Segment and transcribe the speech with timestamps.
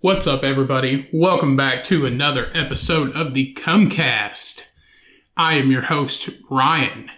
[0.00, 1.08] What's up, everybody?
[1.12, 4.78] Welcome back to another episode of the Cummcast.
[5.36, 7.10] I am your host, Ryan,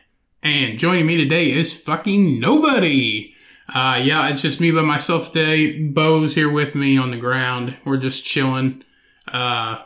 [0.46, 3.34] and joining me today is fucking nobody.
[3.68, 5.82] Uh, yeah, it's just me by myself today.
[5.82, 7.76] Bo's here with me on the ground.
[7.84, 8.84] We're just chilling.
[9.26, 9.82] Uh,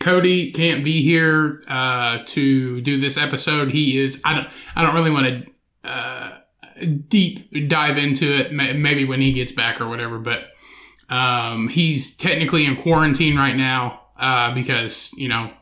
[0.00, 3.70] Cody can't be here, uh, to do this episode.
[3.70, 6.38] He is, I don't, I don't really want to, uh,
[7.08, 10.48] deep dive into it, maybe when he gets back or whatever, but,
[11.08, 15.52] um, he's technically in quarantine right now, uh, because, you know,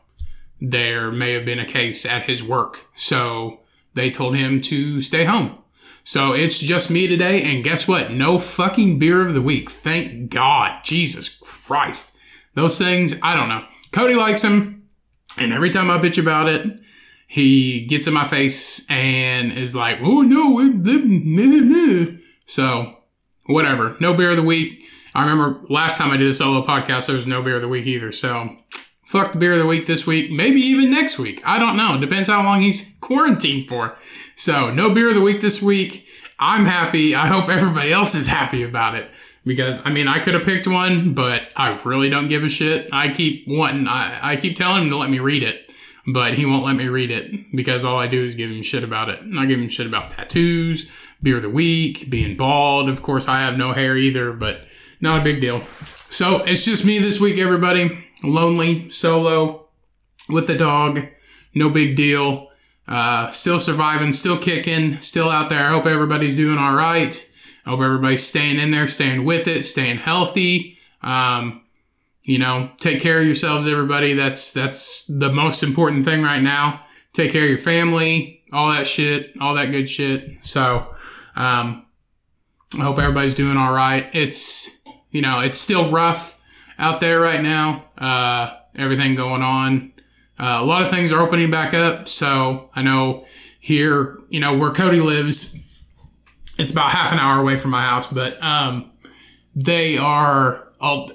[0.59, 2.81] there may have been a case at his work.
[2.95, 3.59] So
[3.95, 5.57] they told him to stay home.
[6.03, 7.41] So it's just me today.
[7.41, 8.11] And guess what?
[8.11, 9.71] No fucking beer of the week.
[9.71, 10.83] Thank God.
[10.83, 12.17] Jesus Christ.
[12.53, 13.65] Those things, I don't know.
[13.91, 14.87] Cody likes them.
[15.39, 16.79] And every time I bitch about it,
[17.27, 22.97] he gets in my face and is like, oh no, it, so
[23.47, 23.95] whatever.
[23.99, 24.79] No beer of the week.
[25.15, 27.67] I remember last time I did a solo podcast, there was no beer of the
[27.67, 28.11] week either.
[28.11, 28.57] So
[29.05, 31.41] fuck the beer of the week this week, maybe even next week.
[31.47, 31.99] I don't know.
[31.99, 33.95] Depends how long he's quarantined for.
[34.35, 36.07] So no beer of the week this week.
[36.37, 37.15] I'm happy.
[37.15, 39.09] I hope everybody else is happy about it
[39.45, 42.89] because I mean I could have picked one, but I really don't give a shit.
[42.91, 43.87] I keep wanting.
[43.87, 45.71] I, I keep telling him to let me read it,
[46.07, 48.83] but he won't let me read it because all I do is give him shit
[48.83, 49.21] about it.
[49.21, 52.89] And I give him shit about tattoos, beer of the week, being bald.
[52.89, 54.61] Of course, I have no hair either, but
[54.99, 55.61] not a big deal.
[55.61, 58.04] So it's just me this week, everybody.
[58.25, 59.67] Lonely, solo,
[60.29, 61.07] with the dog.
[61.53, 62.49] No big deal.
[62.87, 65.63] Uh, still surviving, still kicking, still out there.
[65.63, 67.31] I hope everybody's doing all right.
[67.65, 70.77] I hope everybody's staying in there, staying with it, staying healthy.
[71.01, 71.63] Um,
[72.23, 74.13] you know, take care of yourselves, everybody.
[74.13, 76.81] That's, that's the most important thing right now.
[77.13, 80.37] Take care of your family, all that shit, all that good shit.
[80.41, 80.93] So,
[81.35, 81.85] um,
[82.77, 84.07] I hope everybody's doing all right.
[84.13, 86.34] It's, you know, it's still rough
[86.77, 87.85] out there right now.
[87.97, 89.93] Uh, everything going on.
[90.37, 92.07] Uh, a lot of things are opening back up.
[92.07, 93.25] So I know
[93.59, 95.79] here, you know, where Cody lives,
[96.59, 98.91] it's about half an hour away from my house, but, um,
[99.55, 101.05] they are a,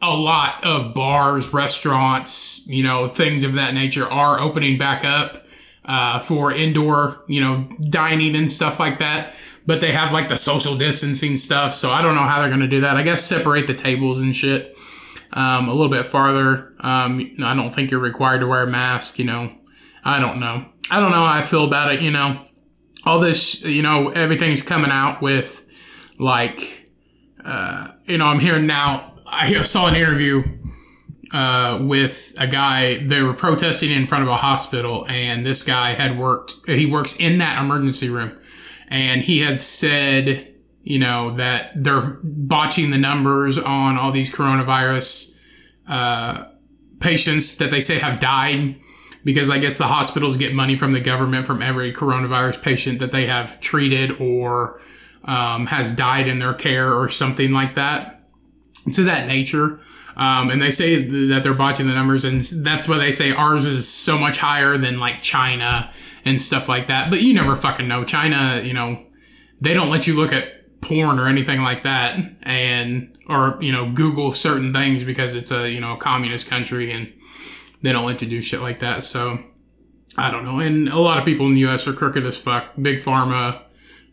[0.00, 5.46] a lot of bars, restaurants, you know, things of that nature are opening back up,
[5.84, 9.34] uh, for indoor, you know, dining and stuff like that.
[9.66, 11.74] But they have like the social distancing stuff.
[11.74, 12.96] So I don't know how they're going to do that.
[12.96, 14.71] I guess separate the tables and shit
[15.32, 16.72] um, a little bit farther.
[16.80, 19.18] Um, I don't think you're required to wear a mask.
[19.18, 19.52] You know,
[20.04, 20.66] I don't know.
[20.90, 22.02] I don't know how I feel about it.
[22.02, 22.40] You know,
[23.06, 23.64] all this.
[23.64, 25.68] You know, everything's coming out with
[26.18, 26.88] like,
[27.44, 29.14] uh, you know, I'm hearing now.
[29.30, 30.42] I saw an interview
[31.32, 32.98] uh, with a guy.
[32.98, 36.54] They were protesting in front of a hospital, and this guy had worked.
[36.66, 38.38] He works in that emergency room,
[38.88, 40.51] and he had said
[40.82, 45.40] you know, that they're botching the numbers on all these coronavirus
[45.88, 46.44] uh,
[47.00, 48.76] patients that they say have died
[49.24, 53.12] because I guess the hospitals get money from the government from every coronavirus patient that
[53.12, 54.80] they have treated or
[55.24, 58.20] um, has died in their care or something like that.
[58.94, 59.78] To that nature.
[60.16, 63.64] Um, and they say that they're botching the numbers, and that's why they say ours
[63.64, 65.90] is so much higher than like China
[66.24, 67.08] and stuff like that.
[67.08, 68.04] But you never fucking know.
[68.04, 69.04] China, you know,
[69.60, 73.90] they don't let you look at porn or anything like that and or you know
[73.92, 77.10] google certain things because it's a you know communist country and
[77.80, 79.02] they don't let you do shit like that.
[79.02, 79.38] So
[80.18, 80.58] i don't know.
[80.58, 82.72] And a lot of people in the us are crooked as fuck.
[82.80, 83.62] Big pharma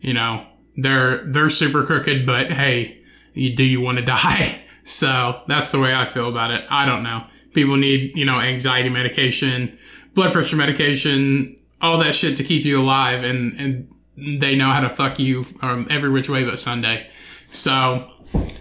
[0.00, 0.46] you know
[0.76, 3.02] they're they're super crooked but hey
[3.34, 4.62] you, do you want to die?
[4.82, 6.64] So that's the way i feel about it.
[6.68, 7.24] I don't know.
[7.52, 9.76] People need you know anxiety medication
[10.14, 14.80] blood pressure medication all that shit to keep you alive and and they know how
[14.80, 17.08] to fuck you um, every which way but Sunday.
[17.50, 18.10] So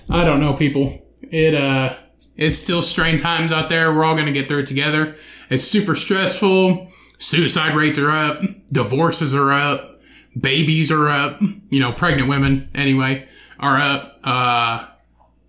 [0.10, 1.06] I don't know, people.
[1.22, 1.96] It uh,
[2.36, 3.94] it's still strange times out there.
[3.94, 5.16] We're all gonna get through it together.
[5.50, 6.92] It's super stressful.
[7.18, 8.42] Suicide rates are up.
[8.72, 10.02] Divorces are up.
[10.40, 11.42] Babies are up.
[11.70, 13.28] You know, pregnant women anyway
[13.60, 14.20] are up.
[14.24, 14.88] Uh,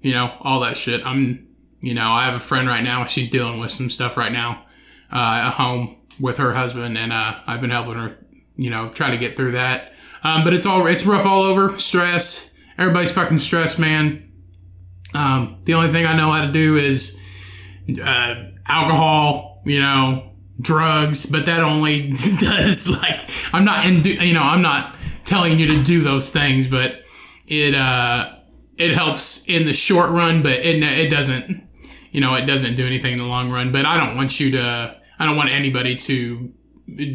[0.01, 1.07] you know, all that shit.
[1.07, 1.47] I'm,
[1.81, 3.05] you know, I have a friend right now.
[3.05, 4.65] She's dealing with some stuff right now
[5.12, 8.11] uh, at home with her husband, and uh, I've been helping her,
[8.57, 9.89] you know, try to get through that.
[10.22, 11.76] Um, but it's all it's rough all over.
[11.78, 12.58] Stress.
[12.78, 14.32] Everybody's fucking stressed, man.
[15.14, 17.20] Um, the only thing I know how to do is
[18.02, 19.62] uh, alcohol.
[19.67, 20.31] You know,
[20.61, 23.20] drugs, but that only does like
[23.52, 24.94] I'm not in you know I'm not
[25.25, 27.02] telling you to do those things, but
[27.46, 28.37] it uh
[28.76, 31.66] it helps in the short run, but it it doesn't
[32.11, 33.73] you know it doesn't do anything in the long run.
[33.73, 36.52] But I don't want you to I don't want anybody to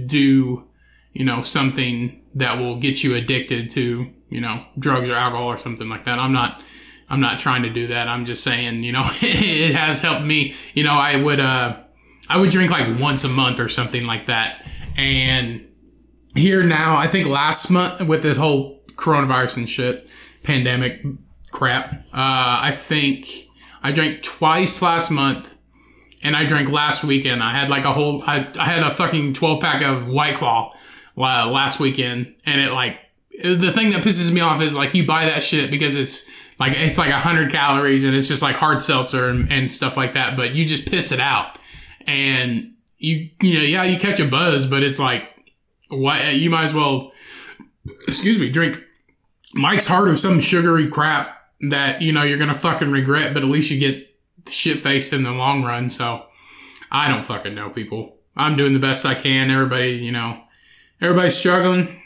[0.06, 0.68] do
[1.14, 5.58] you know something that will get you addicted to you know drugs or alcohol or
[5.58, 6.20] something like that.
[6.20, 6.62] I'm not
[7.10, 8.08] I'm not trying to do that.
[8.08, 10.54] I'm just saying, you know, it has helped me.
[10.74, 11.78] You know, I would uh
[12.30, 14.68] I would drink like once a month or something like that.
[14.98, 15.68] And
[16.36, 20.10] here now, I think last month with this whole coronavirus and shit,
[20.44, 21.04] pandemic
[21.52, 23.28] crap, uh, I think
[23.84, 25.56] I drank twice last month
[26.24, 27.44] and I drank last weekend.
[27.44, 30.74] I had like a whole, I, I had a fucking 12 pack of White Claw
[31.18, 33.00] uh, last weekend and it like,
[33.44, 36.74] the thing that pisses me off is like you buy that shit because it's like,
[36.76, 40.38] it's like 100 calories and it's just like hard seltzer and, and stuff like that,
[40.38, 41.58] but you just piss it out
[42.08, 45.30] and you you know yeah you catch a buzz, but it's like
[45.90, 47.12] what you might as well
[48.08, 48.82] excuse me drink
[49.54, 51.30] Mike's Hard or some sugary crap
[51.70, 54.14] that you know you're gonna fucking regret, but at least you get
[54.48, 55.90] shit faced in the long run.
[55.90, 56.26] So
[56.92, 58.18] I don't fucking know people.
[58.36, 59.50] I'm doing the best I can.
[59.50, 60.42] Everybody, you know,
[61.02, 62.02] everybody's struggling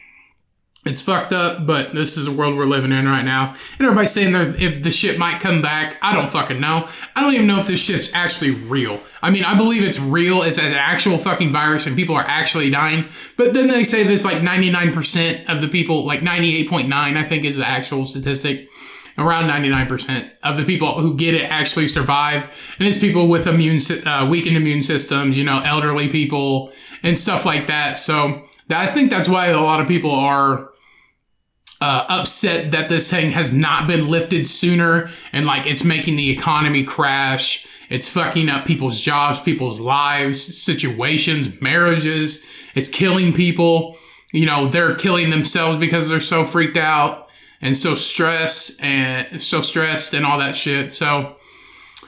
[0.86, 3.50] it's fucked up, but this is the world we're living in right now.
[3.50, 5.98] And everybody's saying that if the shit might come back.
[6.02, 6.88] I don't fucking know.
[7.16, 9.00] I don't even know if this shit's actually real.
[9.22, 10.42] I mean, I believe it's real.
[10.42, 13.06] It's an actual fucking virus and people are actually dying.
[13.36, 17.58] But then they say there's like 99% of the people, like 98.9, I think is
[17.58, 18.70] the actual statistic.
[19.18, 22.76] Around 99% of the people who get it actually survive.
[22.80, 26.72] And it's people with immune, uh, weakened immune systems, you know, elderly people
[27.04, 27.98] and stuff like that.
[27.98, 30.70] So I think that's why a lot of people are
[31.82, 36.30] uh, upset that this thing has not been lifted sooner and like it's making the
[36.30, 37.68] economy crash.
[37.90, 42.48] It's fucking up people's jobs, people's lives, situations, marriages.
[42.76, 43.98] It's killing people.
[44.32, 47.30] You know, they're killing themselves because they're so freaked out
[47.62, 50.92] and so stressed and so stressed and all that shit.
[50.92, 51.36] So,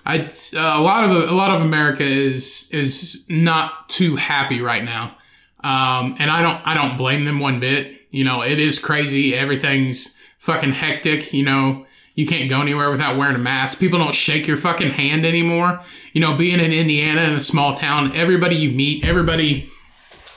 [0.06, 0.26] I
[0.56, 5.16] a lot of a lot of America is is not too happy right now,
[5.64, 7.98] um, and I don't I don't blame them one bit.
[8.12, 9.36] You know, it is crazy.
[9.36, 11.34] Everything's fucking hectic.
[11.34, 11.86] You know,
[12.16, 13.80] you can't go anywhere without wearing a mask.
[13.80, 15.80] People don't shake your fucking hand anymore.
[16.14, 19.70] You know, being in Indiana in a small town, everybody you meet, everybody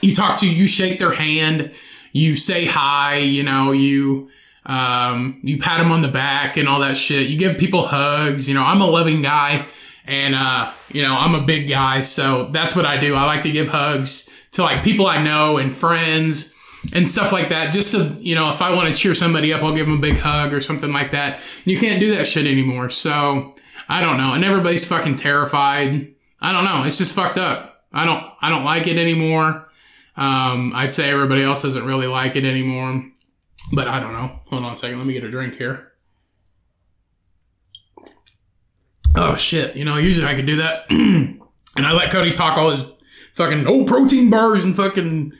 [0.01, 1.71] you talk to, you shake their hand,
[2.11, 4.29] you say hi, you know, you,
[4.65, 7.27] um, you pat them on the back and all that shit.
[7.27, 8.47] You give people hugs.
[8.47, 9.65] You know, I'm a loving guy
[10.05, 12.01] and, uh, you know, I'm a big guy.
[12.01, 13.15] So that's what I do.
[13.15, 16.53] I like to give hugs to like people I know and friends
[16.93, 17.73] and stuff like that.
[17.73, 20.01] Just to, you know, if I want to cheer somebody up, I'll give them a
[20.01, 21.39] big hug or something like that.
[21.65, 22.89] You can't do that shit anymore.
[22.89, 23.53] So
[23.89, 24.33] I don't know.
[24.33, 26.13] And everybody's fucking terrified.
[26.41, 26.83] I don't know.
[26.85, 27.83] It's just fucked up.
[27.91, 29.69] I don't, I don't like it anymore.
[30.17, 33.03] Um, I'd say everybody else doesn't really like it anymore,
[33.73, 34.39] but I don't know.
[34.49, 34.97] Hold on a second.
[34.97, 35.91] Let me get a drink here.
[39.17, 39.75] Oh shit.
[39.75, 40.85] You know, usually I could do that.
[40.89, 41.39] and
[41.77, 42.93] I let Cody talk all his
[43.35, 45.33] fucking no protein bars and fucking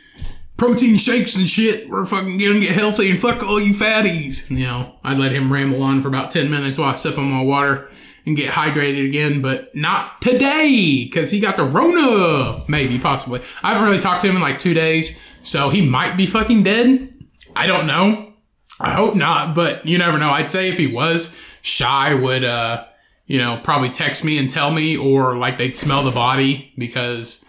[0.58, 1.90] protein shakes and shit.
[1.90, 4.50] We're fucking gonna get healthy and fuck all you fatties.
[4.50, 7.32] You know, I let him ramble on for about 10 minutes while I sip on
[7.32, 7.88] my water
[8.26, 12.58] and get hydrated again, but not today because he got the Rona.
[12.68, 13.42] Maybe, possibly.
[13.64, 16.64] I haven't really talked to him in like two days, so he might be fucking
[16.64, 17.14] dead.
[17.56, 18.34] I don't know.
[18.82, 20.32] I hope not, but you never know.
[20.32, 22.86] I'd say if he was, Shy would, uh,
[23.28, 27.45] you know, probably text me and tell me, or like they'd smell the body because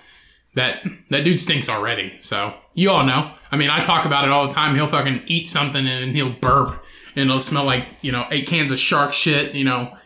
[0.56, 2.18] that that dude stinks already.
[2.18, 3.30] So you all know.
[3.52, 4.74] I mean, I talk about it all the time.
[4.74, 6.84] He'll fucking eat something and he'll burp,
[7.14, 9.54] and it'll smell like you know eight cans of shark shit.
[9.54, 9.96] You know,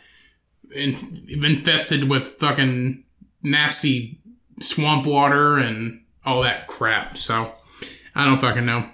[0.73, 3.04] infested with fucking
[3.42, 4.21] nasty
[4.61, 7.16] swamp water and all that crap.
[7.16, 7.54] So
[8.14, 8.88] I don't fucking know.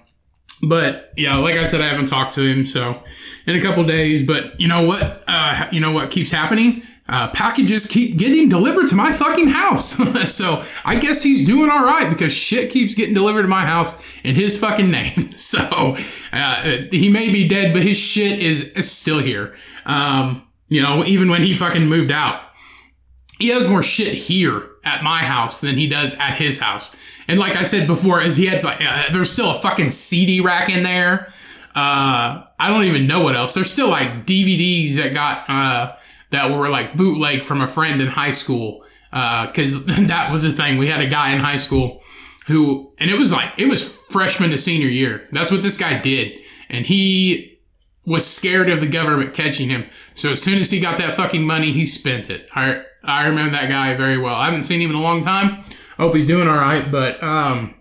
[0.63, 3.01] But yeah, like I said, I haven't talked to him so
[3.45, 4.25] in a couple days.
[4.25, 5.23] But you know what?
[5.27, 6.83] Uh, you know what keeps happening?
[7.09, 9.97] Uh, packages keep getting delivered to my fucking house.
[10.33, 14.19] so I guess he's doing all right because shit keeps getting delivered to my house
[14.23, 15.31] in his fucking name.
[15.35, 15.95] so
[16.33, 16.61] uh,
[16.91, 19.55] he may be dead, but his shit is, still here.
[19.85, 22.41] Um, you know, even when he fucking moved out,
[23.39, 26.95] he has more shit here at my house than he does at his house.
[27.27, 30.69] And like I said before, as he had uh, there's still a fucking CD rack
[30.69, 31.27] in there.
[31.75, 33.53] Uh, I don't even know what else.
[33.53, 35.95] There's still like DVDs that got, uh,
[36.31, 38.83] that were like bootleg from a friend in high school.
[39.13, 40.77] Uh, cause that was the thing.
[40.77, 42.01] We had a guy in high school
[42.47, 45.27] who, and it was like, it was freshman to senior year.
[45.31, 46.39] That's what this guy did.
[46.69, 47.59] And he
[48.05, 49.85] was scared of the government catching him.
[50.13, 52.49] So as soon as he got that fucking money, he spent it.
[52.55, 54.35] I, I remember that guy very well.
[54.35, 55.63] I haven't seen him in a long time,
[55.97, 56.89] hope he's doing all right.
[56.89, 57.75] But um,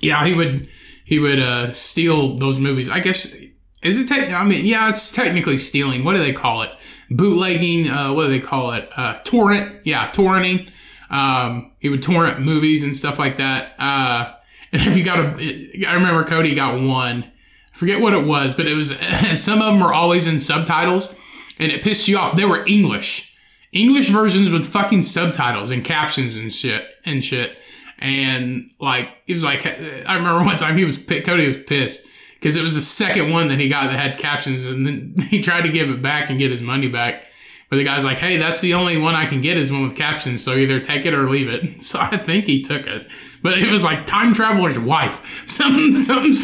[0.00, 0.68] yeah, he would
[1.04, 2.90] he would uh, steal those movies.
[2.90, 3.36] I guess
[3.82, 4.08] is it?
[4.08, 6.04] Te- I mean, yeah, it's technically stealing.
[6.04, 6.70] What do they call it?
[7.16, 7.90] Bootlegging.
[7.90, 8.88] Uh, what do they call it?
[8.96, 9.80] Uh, torrent.
[9.84, 10.70] Yeah, torrenting.
[11.10, 13.74] Um, he would torrent movies and stuff like that.
[13.78, 14.32] Uh,
[14.72, 17.24] and if you got a, I remember Cody got one.
[17.72, 18.96] Forget what it was, but it was
[19.42, 21.18] some of them were always in subtitles,
[21.58, 22.36] and it pissed you off.
[22.36, 23.36] They were English,
[23.72, 27.58] English versions with fucking subtitles and captions and shit and shit.
[27.98, 32.08] And like he was like, I remember one time he was Cody was pissed
[32.42, 35.40] because it was the second one that he got that had captions, and then he
[35.40, 37.26] tried to give it back and get his money back.
[37.70, 39.96] But the guy's like, "Hey, that's the only one I can get is one with
[39.96, 43.06] captions, so either take it or leave it." So I think he took it,
[43.42, 46.34] but it was like time traveler's wife, something, something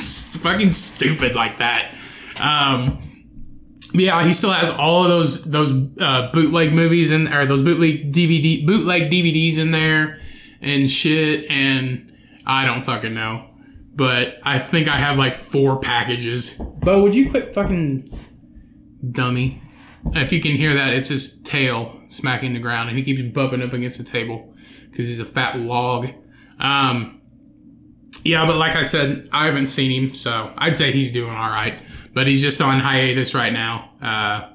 [0.40, 1.92] fucking stupid like that.
[2.40, 3.00] Um,
[3.92, 8.12] yeah, he still has all of those those uh, bootleg movies in or those bootleg
[8.12, 10.18] DVD bootleg DVDs in there
[10.62, 13.47] and shit, and I don't fucking know.
[13.98, 16.56] But I think I have like four packages.
[16.84, 18.08] Bo, would you quit fucking
[19.10, 19.60] dummy?
[20.14, 23.60] If you can hear that, it's his tail smacking the ground, and he keeps bumping
[23.60, 24.54] up against the table
[24.88, 26.10] because he's a fat log.
[26.60, 27.20] Um,
[28.22, 31.50] yeah, but like I said, I haven't seen him, so I'd say he's doing all
[31.50, 31.74] right.
[32.14, 33.90] But he's just on hiatus right now.
[34.00, 34.48] Uh,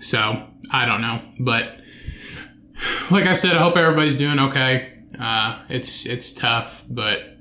[0.00, 1.64] so I don't know, but
[3.10, 4.98] like I said, I hope everybody's doing okay.
[5.18, 7.37] Uh, it's it's tough, but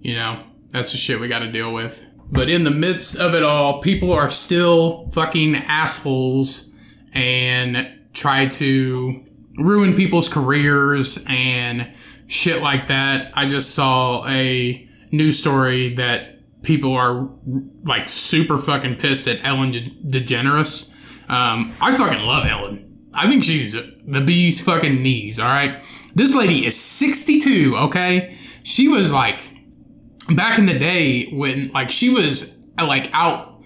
[0.00, 2.06] you know that's the shit we got to deal with.
[2.30, 6.74] But in the midst of it all, people are still fucking assholes
[7.14, 9.24] and try to
[9.56, 11.90] ruin people's careers and
[12.26, 13.32] shit like that.
[13.34, 17.30] I just saw a news story that people are
[17.84, 20.94] like super fucking pissed at Ellen DeGeneres.
[21.30, 23.08] Um, I fucking love Ellen.
[23.14, 25.82] I think she's the bee's fucking knees, all right?
[26.14, 28.36] This lady is 62, okay?
[28.62, 29.47] She was like
[30.34, 33.62] back in the day when like she was like out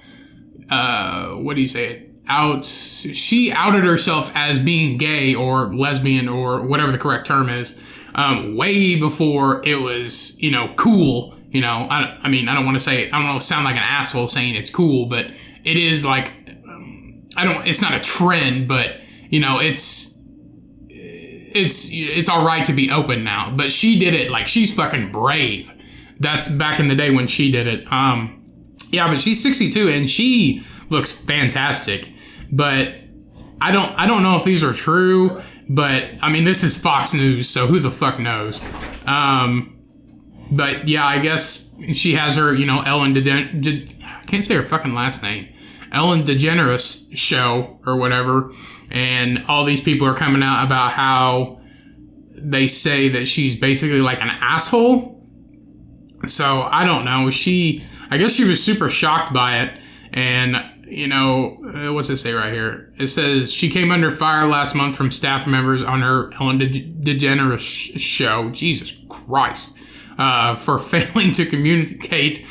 [0.71, 2.09] uh what do you say?
[2.28, 7.83] Out she outed herself as being gay or lesbian or whatever the correct term is
[8.14, 11.87] um, way before it was you know cool you know?
[11.90, 14.28] I, I mean i don't want to say i don't know sound like an asshole
[14.28, 15.26] saying it's cool but
[15.64, 16.33] it is like
[16.69, 20.23] um, i don't it's not a trend but you know it's
[20.88, 25.12] it's it's all right to be open now but she did it like she's fucking
[25.12, 25.73] brave
[26.23, 27.93] that's back in the day when she did it.
[27.93, 28.45] Um,
[28.91, 32.11] yeah, but she's 62 and she looks fantastic.
[32.50, 32.95] But
[33.61, 35.31] I don't I don't know if these are true.
[35.69, 38.61] But I mean, this is Fox News, so who the fuck knows?
[39.07, 39.79] Um,
[40.50, 44.55] but yeah, I guess she has her, you know, Ellen DeGen- De- I can't say
[44.57, 45.49] her fucking last name.
[45.93, 48.50] Ellen DeGeneres show or whatever,
[48.93, 51.61] and all these people are coming out about how
[52.35, 55.12] they say that she's basically like an asshole
[56.26, 57.31] so I don't know.
[57.31, 59.73] She, I guess she was super shocked by it.
[60.12, 62.93] And, you know, uh, what's it say right here?
[62.99, 67.99] It says she came under fire last month from staff members on her Ellen DeGeneres
[67.99, 68.50] show.
[68.50, 69.79] Jesus Christ.
[70.19, 72.47] Uh, for failing to communicate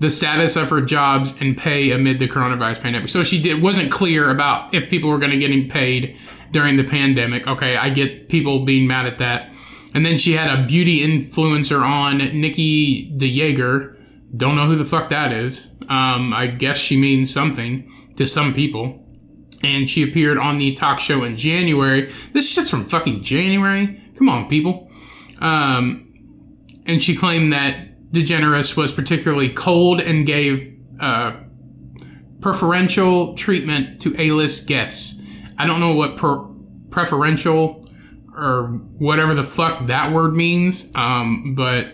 [0.00, 3.08] the status of her jobs and pay amid the coronavirus pandemic.
[3.08, 6.16] So she did, wasn't clear about if people were going to get paid
[6.50, 7.46] during the pandemic.
[7.46, 9.52] Okay, I get people being mad at that.
[9.94, 13.96] And then she had a beauty influencer on, Nikkie de Jager.
[14.36, 15.78] Don't know who the fuck that is.
[15.88, 19.00] Um, I guess she means something to some people.
[19.62, 22.12] And she appeared on the talk show in January.
[22.32, 24.00] This shit's from fucking January.
[24.18, 24.90] Come on, people.
[25.40, 26.12] Um,
[26.86, 31.36] and she claimed that DeGeneres was particularly cold and gave uh,
[32.40, 35.22] preferential treatment to A-list guests.
[35.56, 36.46] I don't know what per-
[36.90, 37.83] preferential
[38.36, 38.64] or
[38.98, 40.92] whatever the fuck that word means.
[40.94, 41.92] Um, but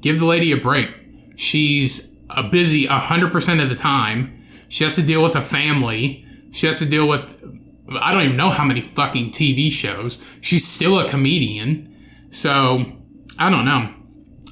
[0.00, 0.90] give the lady a break.
[1.36, 4.44] She's a busy 100% of the time.
[4.68, 6.24] She has to deal with a family.
[6.52, 7.42] She has to deal with,
[8.00, 10.24] I don't even know how many fucking TV shows.
[10.40, 11.94] She's still a comedian.
[12.30, 12.84] So,
[13.38, 13.94] I don't know.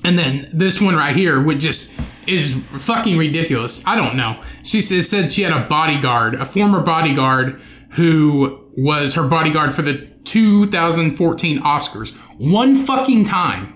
[0.05, 1.99] And then this one right here would just
[2.29, 2.55] is
[2.87, 3.87] fucking ridiculous.
[3.87, 4.37] I don't know.
[4.63, 7.61] She said she had a bodyguard, a former bodyguard
[7.91, 12.17] who was her bodyguard for the 2014 Oscars.
[12.39, 13.75] One fucking time.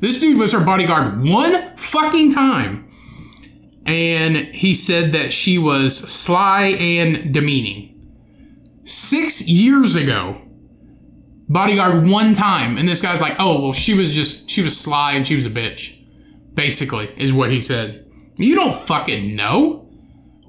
[0.00, 2.90] This dude was her bodyguard one fucking time.
[3.86, 7.94] And he said that she was sly and demeaning.
[8.84, 10.40] Six years ago,
[11.48, 12.76] bodyguard one time.
[12.76, 15.46] And this guy's like, oh, well, she was just, she was sly and she was
[15.46, 16.04] a bitch.
[16.54, 18.06] Basically, is what he said.
[18.36, 19.87] You don't fucking know.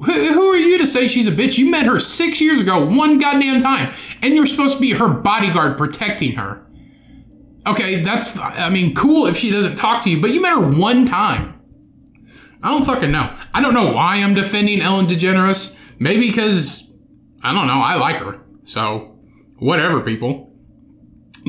[0.06, 1.58] Who are you to say she's a bitch?
[1.58, 5.10] You met her six years ago, one goddamn time, and you're supposed to be her
[5.10, 6.66] bodyguard protecting her.
[7.68, 10.80] Okay, that's, I mean, cool if she doesn't talk to you, but you met her
[10.80, 11.62] one time.
[12.64, 13.36] I don't fucking know.
[13.54, 15.96] I don't know why I'm defending Ellen DeGeneres.
[16.00, 16.98] Maybe because,
[17.44, 18.40] I don't know, I like her.
[18.64, 19.18] So,
[19.58, 20.54] whatever, people.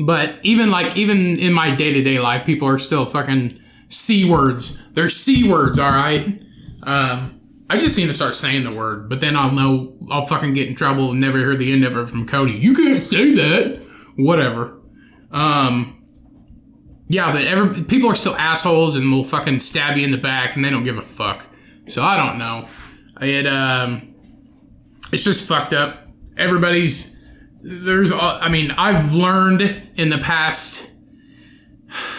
[0.03, 4.29] But even like, even in my day to day life, people are still fucking C
[4.29, 4.91] words.
[4.91, 6.41] They're C words, alright?
[6.83, 7.40] Um,
[7.71, 10.67] I just need to start saying the word, but then I'll know I'll fucking get
[10.67, 12.51] in trouble and never hear the end of it from Cody.
[12.51, 13.81] You can't say that.
[14.17, 14.77] Whatever.
[15.31, 16.05] Um,
[17.07, 20.57] yeah, but every, people are still assholes and will fucking stab you in the back
[20.57, 21.47] and they don't give a fuck.
[21.87, 22.67] So I don't know.
[23.21, 24.15] It um,
[25.13, 26.07] it's just fucked up.
[26.35, 29.61] Everybody's there's I mean I've learned
[29.95, 30.99] in the past.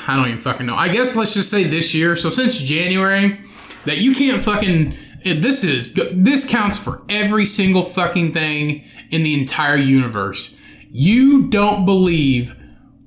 [0.08, 0.76] I don't even fucking know.
[0.76, 2.16] I guess let's just say this year.
[2.16, 3.38] So since January,
[3.84, 4.94] that you can't fucking.
[5.24, 10.58] This is this counts for every single fucking thing in the entire universe.
[10.90, 12.56] You don't believe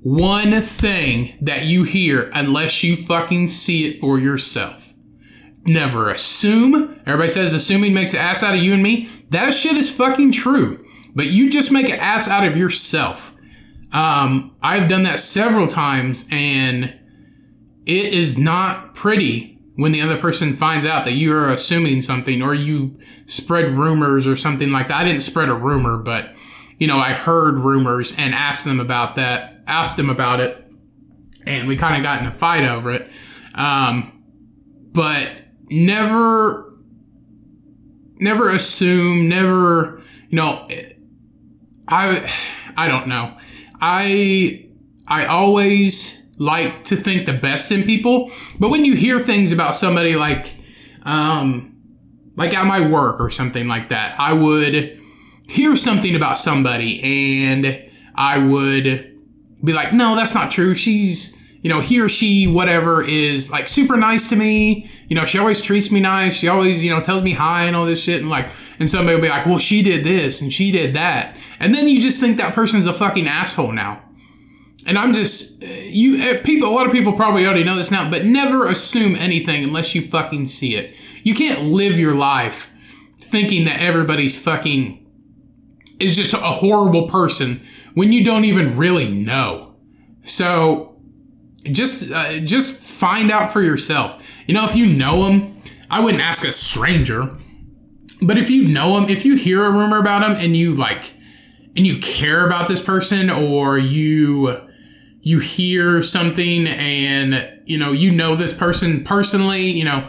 [0.02, 4.94] one thing that you hear unless you fucking see it for yourself.
[5.64, 7.00] Never assume.
[7.06, 9.08] Everybody says assuming makes an ass out of you and me.
[9.30, 10.84] That shit is fucking true.
[11.14, 13.36] But you just make an ass out of yourself.
[13.92, 16.84] Um, I've done that several times and
[17.84, 22.42] it is not pretty when the other person finds out that you are assuming something
[22.42, 25.02] or you spread rumors or something like that.
[25.02, 26.30] I didn't spread a rumor, but
[26.78, 30.64] you know, I heard rumors and asked them about that asked them about it,
[31.46, 33.08] and we kind of got in a fight over it.
[33.54, 34.22] Um,
[34.92, 35.30] but
[35.70, 36.74] never,
[38.18, 40.68] never assume, never, you know,
[41.88, 42.32] I,
[42.76, 43.36] I don't know.
[43.80, 44.68] I,
[45.06, 49.74] I always like to think the best in people, but when you hear things about
[49.74, 50.54] somebody like,
[51.04, 51.76] um,
[52.36, 55.00] like at my work or something like that, I would
[55.48, 57.02] hear something about somebody
[57.48, 59.16] and I would
[59.64, 60.74] be like, no, that's not true.
[60.74, 64.90] She's, you know, he or she, whatever, is like super nice to me.
[65.08, 66.36] You know, she always treats me nice.
[66.36, 68.20] She always, you know, tells me hi and all this shit.
[68.20, 71.36] And like, and somebody will be like, well, she did this and she did that.
[71.58, 74.02] And then you just think that person's a fucking asshole now.
[74.86, 78.10] And I'm just, you, eh, people, a lot of people probably already know this now,
[78.10, 80.94] but never assume anything unless you fucking see it.
[81.24, 82.72] You can't live your life
[83.18, 85.04] thinking that everybody's fucking
[85.98, 87.60] is just a horrible person
[87.94, 89.74] when you don't even really know.
[90.24, 90.96] So
[91.64, 94.22] just uh, just find out for yourself.
[94.46, 95.56] You know, if you know them,
[95.90, 97.36] I wouldn't ask a stranger.
[98.22, 101.14] But if you know them, if you hear a rumor about them and you like
[101.76, 104.60] and you care about this person or you
[105.26, 110.08] you hear something and you know you know this person personally, you know,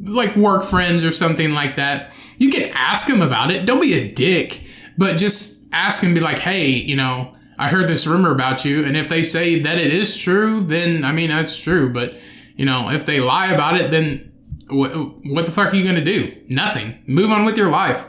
[0.00, 3.64] like work friends or something like that, you can ask them about it.
[3.64, 7.86] Don't be a dick, but just ask and be like, hey, you know, I heard
[7.86, 8.84] this rumor about you.
[8.84, 11.92] And if they say that it is true, then I mean, that's true.
[11.92, 12.14] But,
[12.56, 14.32] you know, if they lie about it, then
[14.68, 14.90] what,
[15.26, 16.44] what the fuck are you going to do?
[16.48, 17.04] Nothing.
[17.06, 18.04] Move on with your life.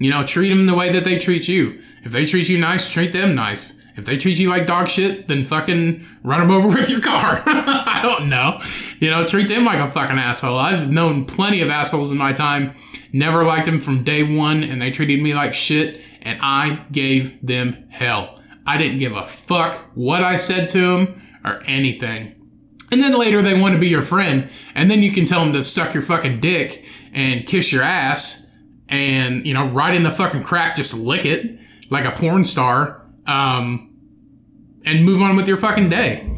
[0.00, 1.80] You know, treat them the way that they treat you.
[2.02, 3.81] If they treat you nice, treat them nice.
[3.96, 7.42] If they treat you like dog shit, then fucking run them over with your car.
[7.46, 8.60] I don't know.
[9.00, 10.58] You know, treat them like a fucking asshole.
[10.58, 12.74] I've known plenty of assholes in my time.
[13.12, 17.44] Never liked them from day one, and they treated me like shit and I gave
[17.44, 18.40] them hell.
[18.64, 22.34] I didn't give a fuck what I said to them or anything.
[22.90, 25.52] And then later they want to be your friend, and then you can tell them
[25.54, 28.54] to suck your fucking dick and kiss your ass,
[28.88, 31.58] and you know, right in the fucking crack, just lick it
[31.90, 33.94] like a porn star, um,
[34.84, 36.28] and move on with your fucking day.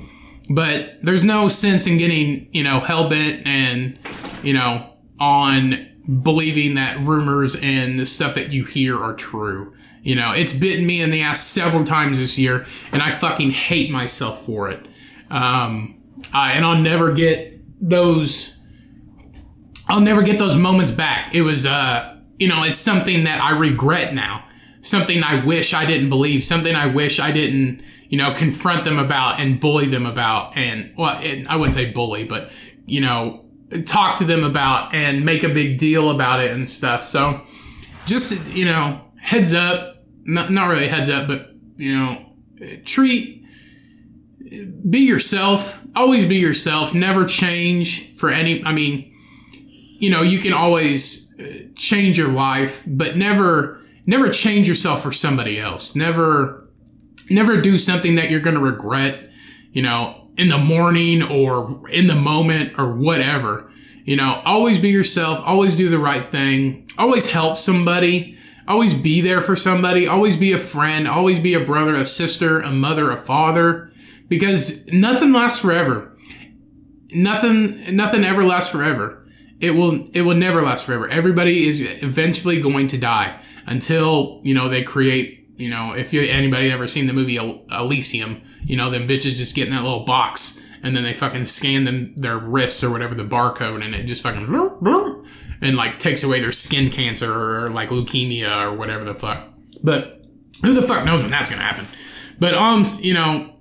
[0.51, 3.99] But there's no sense in getting, you know, hell bent and,
[4.43, 5.75] you know, on
[6.23, 9.75] believing that rumors and the stuff that you hear are true.
[10.03, 13.53] You know, it's bitten me in the ass several times this year, and I fucking
[13.53, 14.87] hate myself for it.
[15.31, 16.03] Um,
[16.35, 18.63] I, and I'll never get those.
[19.89, 21.35] I'll never get those moments back.
[21.35, 24.47] It was, uh, you know, it's something that I regret now.
[24.85, 26.45] Something I wish I didn't believe.
[26.45, 30.57] Something I wish I didn't, you know, confront them about and bully them about.
[30.57, 32.51] And well, it, I wouldn't say bully, but
[32.87, 33.45] you know,
[33.87, 37.03] talk to them about and make a big deal about it and stuff.
[37.03, 37.41] So
[38.07, 42.27] just, you know, heads up, not, not really heads up, but, you know,
[42.85, 43.45] treat,
[44.89, 49.13] be yourself, always be yourself, never change for any, I mean,
[49.99, 55.13] you know, you can always uh, change your life, but never, never change yourself for
[55.13, 55.97] somebody else.
[55.97, 56.69] Never,
[57.31, 59.31] never do something that you're going to regret,
[59.73, 63.71] you know, in the morning or in the moment or whatever.
[64.05, 68.37] You know, always be yourself, always do the right thing, always help somebody,
[68.69, 72.61] always be there for somebody, always be a friend, always be a brother, a sister,
[72.61, 73.91] a mother, a father
[74.29, 76.13] because nothing lasts forever.
[77.11, 79.25] Nothing, nothing ever lasts forever.
[79.61, 81.09] It will, it will never last forever.
[81.09, 86.23] Everybody is eventually going to die until, you know, they create, you know, if you,
[86.23, 89.83] anybody ever seen the movie El- Elysium, you know, them bitches just get in that
[89.83, 93.95] little box and then they fucking scan them, their wrists or whatever, the barcode and
[93.95, 94.47] it just fucking,
[95.63, 99.49] and like takes away their skin cancer or like leukemia or whatever the fuck.
[99.83, 100.23] But
[100.63, 101.87] who the fuck knows when that's gonna happen?
[102.39, 103.55] But um, you know,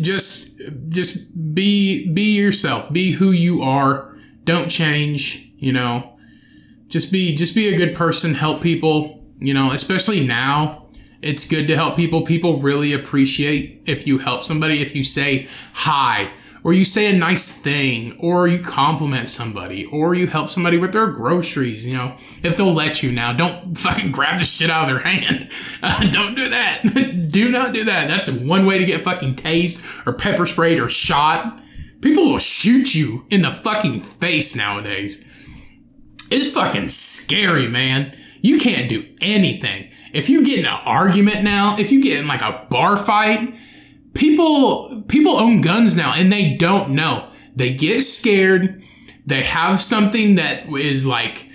[0.00, 2.92] just just be be yourself.
[2.92, 4.14] Be who you are.
[4.44, 5.50] Don't change.
[5.56, 6.18] You know,
[6.88, 8.34] just be just be a good person.
[8.34, 9.15] Help people.
[9.38, 10.86] You know, especially now,
[11.22, 12.22] it's good to help people.
[12.22, 14.80] People really appreciate if you help somebody.
[14.80, 16.30] If you say hi
[16.66, 20.92] or you say a nice thing, or you compliment somebody, or you help somebody with
[20.92, 22.10] their groceries, you know,
[22.42, 25.48] if they'll let you now, don't fucking grab the shit out of their hand.
[25.80, 26.82] Uh, don't do that.
[27.30, 28.08] do not do that.
[28.08, 31.62] That's one way to get fucking tased or pepper sprayed or shot.
[32.00, 35.32] People will shoot you in the fucking face nowadays.
[36.32, 38.12] It's fucking scary, man.
[38.46, 39.90] You can't do anything.
[40.12, 43.56] If you get in an argument now, if you get in like a bar fight,
[44.14, 47.28] people people own guns now and they don't know.
[47.56, 48.84] They get scared.
[49.26, 51.50] They have something that is like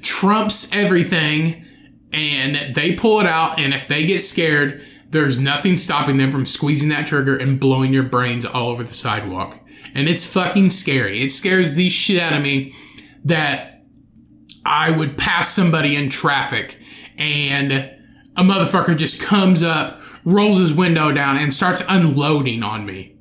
[0.00, 1.64] trumps everything
[2.12, 4.80] and they pull it out and if they get scared,
[5.10, 8.94] there's nothing stopping them from squeezing that trigger and blowing your brains all over the
[8.94, 9.58] sidewalk.
[9.96, 11.22] And it's fucking scary.
[11.22, 12.72] It scares the shit out of me
[13.24, 13.77] that
[14.68, 16.78] I would pass somebody in traffic
[17.16, 23.16] and a motherfucker just comes up rolls his window down and starts unloading on me.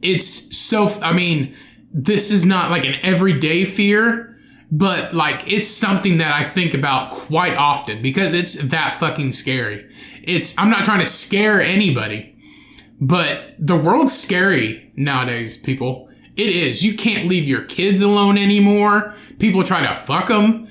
[0.00, 1.54] It's so, I mean,
[1.92, 4.38] this is not like an everyday fear,
[4.72, 9.86] but like it's something that I think about quite often because it's that fucking scary.
[10.22, 12.38] It's, I'm not trying to scare anybody,
[13.00, 16.08] but the world's scary nowadays, people.
[16.36, 16.82] It is.
[16.82, 19.14] You can't leave your kids alone anymore.
[19.38, 20.68] People try to fuck them,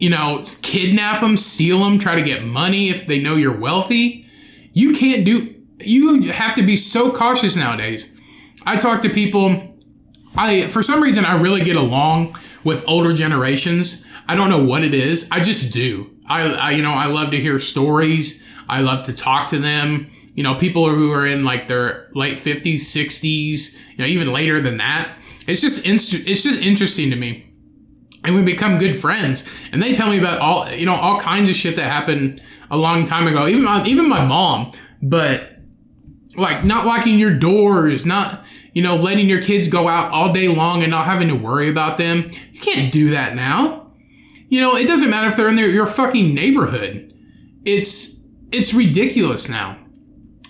[0.00, 4.26] you know, kidnap them, steal them, try to get money if they know you're wealthy
[4.72, 8.18] you can't do you have to be so cautious nowadays.
[8.66, 9.78] I talk to people
[10.36, 14.06] I for some reason I really get along with older generations.
[14.28, 15.28] I don't know what it is.
[15.32, 16.10] I just do.
[16.26, 18.46] I, I you know, I love to hear stories.
[18.68, 20.08] I love to talk to them.
[20.34, 24.60] You know, people who are in like their late 50s, 60s, you know, even later
[24.60, 25.16] than that.
[25.48, 27.49] It's just inst- it's just interesting to me.
[28.24, 29.68] And we become good friends.
[29.72, 32.76] And they tell me about all, you know, all kinds of shit that happened a
[32.76, 33.48] long time ago.
[33.48, 35.50] Even my, even my mom, but
[36.36, 40.48] like not locking your doors, not you know letting your kids go out all day
[40.48, 42.28] long and not having to worry about them.
[42.52, 43.92] You can't do that now.
[44.48, 47.14] You know, it doesn't matter if they're in their, your fucking neighborhood.
[47.64, 49.78] It's it's ridiculous now.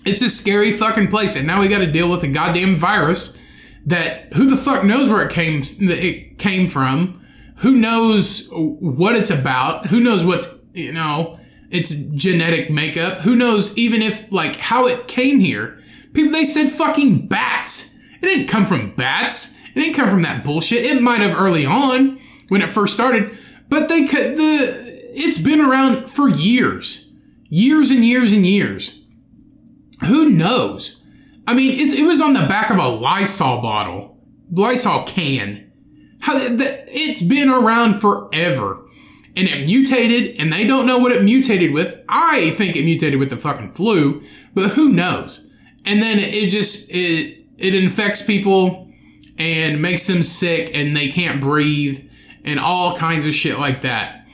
[0.05, 3.39] It's a scary fucking place, and now we got to deal with a goddamn virus
[3.85, 7.20] that who the fuck knows where it came it came from.
[7.61, 9.87] Who knows what it's about?
[9.87, 13.21] Who knows what's you know its genetic makeup.
[13.21, 15.79] Who knows even if like how it came here.
[16.13, 17.99] People they said fucking bats.
[18.21, 19.59] It didn't come from bats.
[19.69, 20.85] It didn't come from that bullshit.
[20.85, 22.19] It might have early on
[22.49, 23.37] when it first started,
[23.69, 27.15] but they could the it's been around for years.
[27.49, 29.05] Years and years and years.
[30.07, 31.05] Who knows?
[31.45, 34.17] I mean, it was on the back of a Lysol bottle,
[34.51, 35.71] Lysol can.
[36.21, 38.81] How the, it's been around forever
[39.35, 42.03] and it mutated and they don't know what it mutated with.
[42.09, 44.21] I think it mutated with the fucking flu,
[44.53, 45.53] but who knows?
[45.85, 48.89] And then it just, it, it infects people
[49.37, 52.11] and makes them sick and they can't breathe
[52.43, 54.27] and all kinds of shit like that.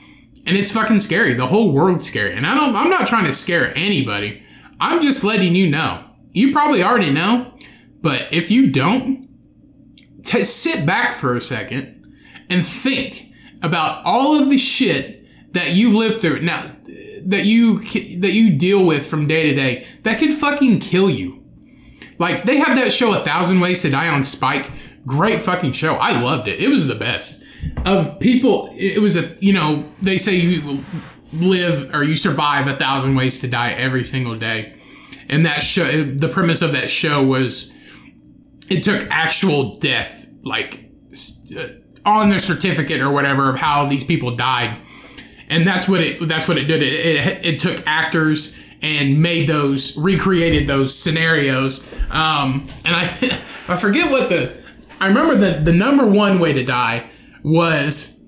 [0.46, 1.34] And it's fucking scary.
[1.34, 2.34] The whole world's scary.
[2.34, 4.42] And I don't, I'm not trying to scare anybody.
[4.80, 6.04] I'm just letting you know.
[6.32, 7.52] You probably already know,
[8.00, 9.28] but if you don't,
[10.24, 11.97] t- sit back for a second
[12.50, 13.32] and think
[13.62, 16.62] about all of the shit that you've lived through now
[17.26, 17.80] that you
[18.20, 21.42] that you deal with from day to day that could fucking kill you.
[22.18, 24.70] Like they have that show A Thousand Ways to Die on Spike.
[25.06, 25.94] Great fucking show.
[25.94, 26.60] I loved it.
[26.60, 27.44] It was the best.
[27.84, 30.80] Of people, it was a you know they say you
[31.32, 34.74] live or you survive a thousand ways to die every single day,
[35.28, 37.74] and that show the premise of that show was
[38.68, 40.90] it took actual death like
[41.56, 41.66] uh,
[42.16, 44.78] on their certificate or whatever of how these people died,
[45.48, 46.82] and that's what it that's what it did.
[46.82, 51.92] It, it, it took actors and made those recreated those scenarios.
[52.10, 53.02] Um, and I
[53.68, 54.56] I forget what the
[55.00, 57.08] I remember that the number one way to die
[57.42, 58.24] was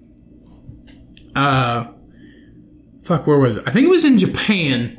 [1.35, 1.87] uh
[3.03, 3.64] fuck where was it?
[3.66, 4.97] I think it was in Japan,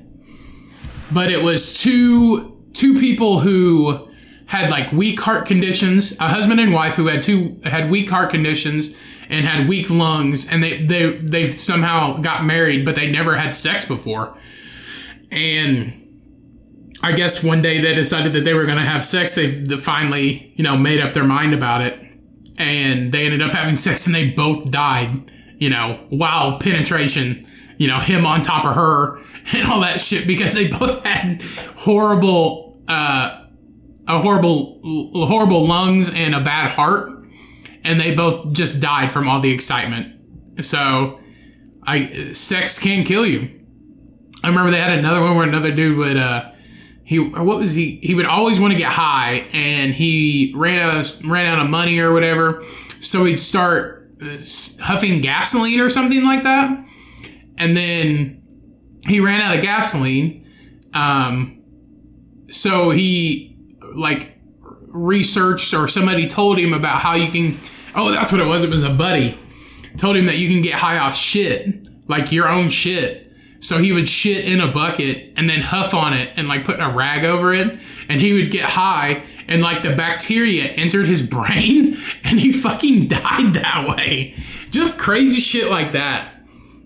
[1.14, 4.11] but it was two two people who
[4.52, 8.32] had like weak heart conditions, a husband and wife who had two had weak heart
[8.32, 8.98] conditions
[9.30, 13.56] and had weak lungs, and they they they somehow got married, but they never had
[13.56, 14.36] sex before,
[15.32, 15.98] and.
[17.04, 19.34] I guess one day they decided that they were going to have sex.
[19.34, 21.98] They finally, you know, made up their mind about it,
[22.60, 25.32] and they ended up having sex, and they both died.
[25.58, 27.44] You know, while penetration,
[27.78, 29.18] you know, him on top of her
[29.56, 31.42] and all that shit because they both had
[31.76, 33.41] horrible, uh,
[34.16, 34.80] a horrible,
[35.14, 37.12] horrible lungs and a bad heart,
[37.84, 40.64] and they both just died from all the excitement.
[40.64, 41.20] So,
[41.84, 43.60] I sex can kill you.
[44.44, 46.52] I remember they had another one where another dude would, uh,
[47.04, 48.00] he what was he?
[48.02, 51.70] He would always want to get high, and he ran out of ran out of
[51.70, 52.62] money or whatever.
[53.02, 54.38] So he'd start uh,
[54.82, 56.88] huffing gasoline or something like that,
[57.58, 58.42] and then
[59.06, 60.48] he ran out of gasoline.
[60.94, 61.64] Um,
[62.50, 63.51] so he
[63.96, 64.38] like
[64.88, 67.58] researched or somebody told him about how you can.
[67.96, 68.64] Oh, that's what it was.
[68.64, 69.38] It was a buddy
[69.98, 73.28] told him that you can get high off shit, like your own shit.
[73.60, 76.80] So he would shit in a bucket and then huff on it and like put
[76.80, 77.80] a rag over it.
[78.10, 83.08] And he would get high and like the bacteria entered his brain and he fucking
[83.10, 84.34] died that way.
[84.72, 86.28] Just crazy shit like that.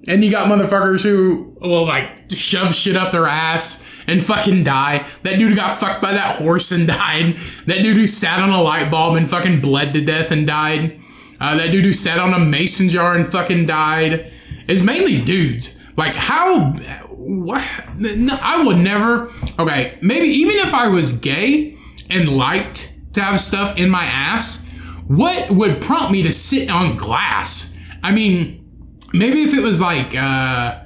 [0.08, 5.06] And you got motherfuckers who will like shove shit up their ass and fucking die.
[5.24, 7.38] That dude who got fucked by that horse and died.
[7.66, 11.00] That dude who sat on a light bulb and fucking bled to death and died.
[11.40, 14.32] Uh, that dude who sat on a mason jar and fucking died.
[14.68, 15.82] It's mainly dudes.
[15.98, 16.72] Like how?
[17.12, 17.64] What?
[17.98, 19.30] No, I would never.
[19.60, 21.78] Okay, maybe even if I was gay
[22.10, 24.70] and liked to have stuff in my ass,
[25.08, 27.80] what would prompt me to sit on glass?
[28.04, 28.70] I mean,
[29.14, 30.85] maybe if it was like uh,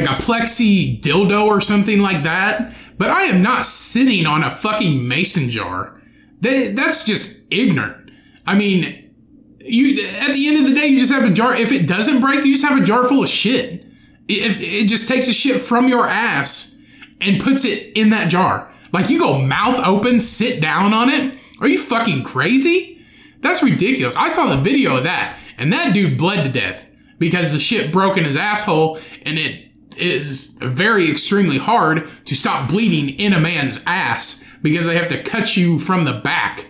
[0.00, 2.74] like a plexi dildo or something like that.
[2.96, 6.00] But I am not sitting on a fucking mason jar.
[6.40, 8.10] That, that's just ignorant.
[8.46, 9.12] I mean,
[9.60, 11.54] you at the end of the day, you just have a jar.
[11.54, 13.84] If it doesn't break, you just have a jar full of shit.
[14.28, 16.82] It, it just takes a shit from your ass
[17.20, 18.70] and puts it in that jar.
[18.92, 21.38] Like you go mouth open, sit down on it.
[21.60, 23.02] Are you fucking crazy?
[23.40, 24.16] That's ridiculous.
[24.16, 27.92] I saw the video of that, and that dude bled to death because the shit
[27.92, 29.67] broke in his asshole, and it
[30.00, 35.22] is very extremely hard to stop bleeding in a man's ass because they have to
[35.22, 36.66] cut you from the back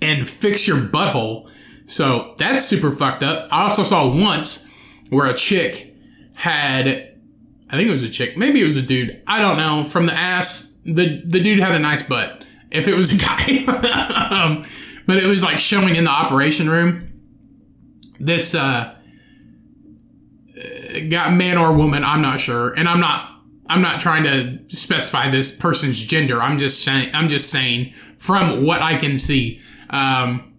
[0.00, 1.50] and fix your butthole.
[1.86, 3.48] So that's super fucked up.
[3.52, 4.66] I also saw once
[5.10, 5.94] where a chick
[6.36, 9.84] had, I think it was a chick, maybe it was a dude, I don't know,
[9.84, 12.42] from the ass, the, the dude had a nice butt.
[12.70, 13.64] If it was a guy.
[14.30, 14.64] um,
[15.06, 17.06] but it was like showing in the operation room.
[18.20, 18.94] This, uh,
[21.10, 22.74] got man or woman, I'm not sure.
[22.74, 23.30] And I'm not
[23.70, 26.40] I'm not trying to specify this person's gender.
[26.42, 29.60] I'm just saying I'm just saying from what I can see.
[29.90, 30.54] Um,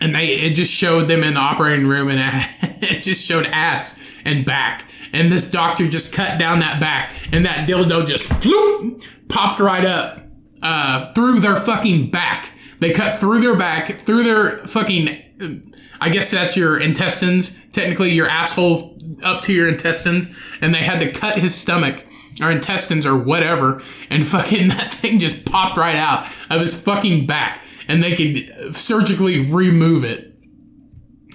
[0.00, 2.20] and they it just showed them in the operating room and
[2.82, 4.88] it just showed ass and back.
[5.12, 9.84] And this doctor just cut down that back, and that dildo just floop, popped right
[9.84, 10.18] up
[10.62, 12.52] uh, through their fucking back.
[12.78, 15.66] They cut through their back, through their fucking.
[16.00, 21.00] I guess that's your intestines, technically your asshole up to your intestines, and they had
[21.00, 22.06] to cut his stomach
[22.40, 27.26] or intestines or whatever, and fucking that thing just popped right out of his fucking
[27.26, 30.26] back, and they could surgically remove it.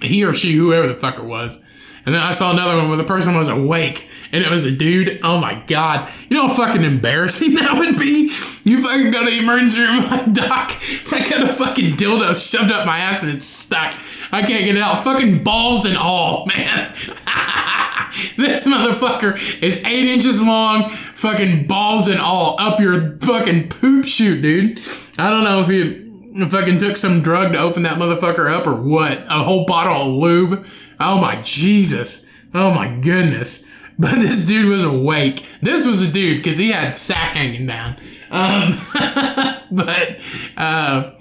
[0.01, 1.64] He or she, whoever the fucker was.
[2.05, 4.71] And then I saw another one where the person was awake and it was a
[4.71, 5.19] dude.
[5.23, 6.11] Oh my god.
[6.29, 8.31] You know how fucking embarrassing that would be?
[8.63, 10.71] You fucking go to the emergency room like, Doc,
[11.11, 13.95] I got a fucking dildo shoved up my ass and it's stuck.
[14.31, 15.03] I can't get it out.
[15.03, 16.91] Fucking balls and all, man.
[18.37, 24.41] this motherfucker is eight inches long, fucking balls and all up your fucking poop chute,
[24.41, 24.79] dude.
[25.17, 26.04] I don't know if you
[26.49, 29.17] fucking took some drug to open that motherfucker up or what?
[29.29, 30.67] A whole bottle of lube?
[30.99, 32.25] Oh my Jesus.
[32.53, 33.71] Oh my goodness.
[33.97, 35.45] But this dude was awake.
[35.61, 37.95] This was a dude because he had sack hanging down.
[38.29, 38.73] Um,
[39.71, 40.19] but,
[40.57, 41.11] uh,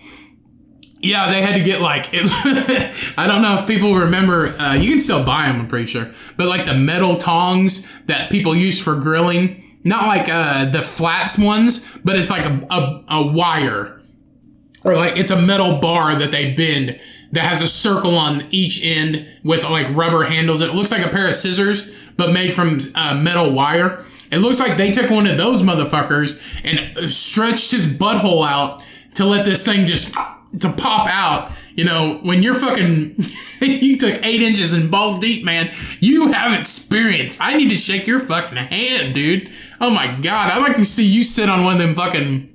[0.99, 2.25] yeah, they had to get like, it,
[3.17, 6.11] I don't know if people remember, uh, you can still buy them, I'm pretty sure,
[6.37, 11.39] but like the metal tongs that people use for grilling, not like, uh, the flats
[11.39, 13.94] ones, but it's like a, a, a wire
[14.85, 17.01] or like it's a metal bar that they bend
[17.33, 20.61] that has a circle on each end with like rubber handles.
[20.61, 24.03] It looks like a pair of scissors, but made from uh, metal wire.
[24.31, 29.25] It looks like they took one of those motherfuckers and stretched his butthole out to
[29.25, 30.15] let this thing just
[30.61, 31.53] to pop out.
[31.75, 33.17] You know, when you're fucking,
[33.61, 35.73] you took eight inches and balls deep, man.
[35.99, 37.41] You have experience.
[37.41, 39.51] I need to shake your fucking hand, dude.
[39.81, 42.54] Oh my god, I'd like to see you sit on one of them fucking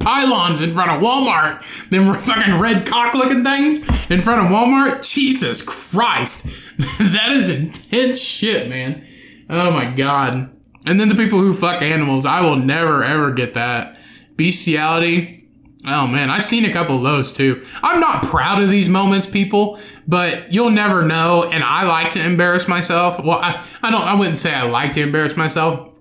[0.00, 1.88] pylons in front of Walmart.
[1.90, 5.08] Them fucking red cock looking things in front of Walmart.
[5.08, 6.46] Jesus Christ.
[6.98, 9.04] that is intense shit, man.
[9.48, 10.50] Oh my god.
[10.86, 13.96] And then the people who fuck animals, I will never ever get that.
[14.36, 15.48] Bestiality.
[15.86, 17.62] Oh man, I've seen a couple of those too.
[17.82, 21.44] I'm not proud of these moments, people, but you'll never know.
[21.50, 23.22] And I like to embarrass myself.
[23.22, 25.92] Well, I, I don't, I wouldn't say I like to embarrass myself,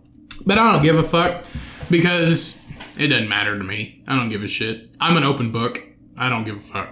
[0.46, 1.46] but I don't give a fuck
[1.92, 2.63] because
[3.00, 4.04] it doesn't matter to me.
[4.08, 4.96] I don't give a shit.
[5.00, 5.88] I'm an open book.
[6.18, 6.90] I don't give a fuck.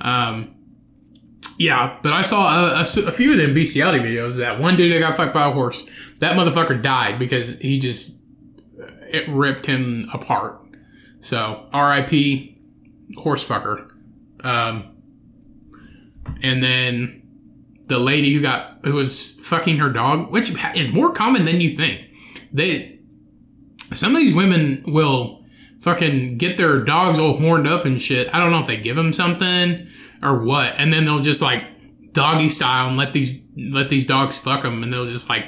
[0.00, 0.54] Um,
[1.58, 4.38] yeah, but I saw a, a, a few of them bestiality videos.
[4.38, 5.88] That one dude that got fucked by a horse.
[6.18, 8.24] That motherfucker died because he just
[9.08, 10.60] it ripped him apart.
[11.20, 12.58] So R.I.P.
[13.16, 13.90] horse fucker.
[14.42, 14.96] Um,
[16.42, 17.22] and then
[17.84, 21.70] the lady who got who was fucking her dog, which is more common than you
[21.70, 22.02] think.
[22.52, 22.93] They
[23.92, 25.44] some of these women will
[25.80, 28.34] fucking get their dogs all horned up and shit.
[28.34, 29.86] I don't know if they give them something
[30.22, 31.64] or what, and then they'll just like
[32.12, 35.46] doggy style and let these let these dogs fuck them, and they'll just like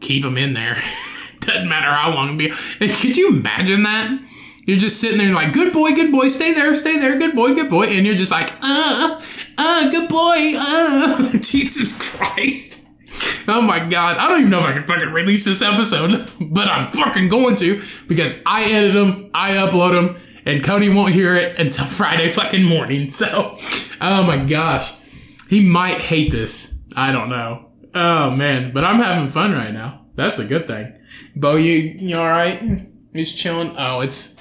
[0.00, 0.76] keep them in there.
[1.40, 2.50] Doesn't matter how long it be.
[2.88, 4.20] Could you imagine that?
[4.66, 7.54] You're just sitting there like, good boy, good boy, stay there, stay there, good boy,
[7.54, 9.20] good boy, and you're just like, uh,
[9.58, 12.89] uh, good boy, uh, Jesus Christ.
[13.48, 16.68] Oh my god, I don't even know if I can fucking release this episode, but
[16.68, 21.34] I'm fucking going to because I edit them, I upload them, and Cody won't hear
[21.34, 23.08] it until Friday fucking morning.
[23.08, 23.56] So,
[24.00, 25.00] oh my gosh,
[25.48, 26.84] he might hate this.
[26.94, 27.70] I don't know.
[27.94, 30.06] Oh man, but I'm having fun right now.
[30.14, 30.96] That's a good thing.
[31.34, 32.86] Bo, you you all right?
[33.12, 33.74] He's chilling.
[33.76, 34.40] Oh, it's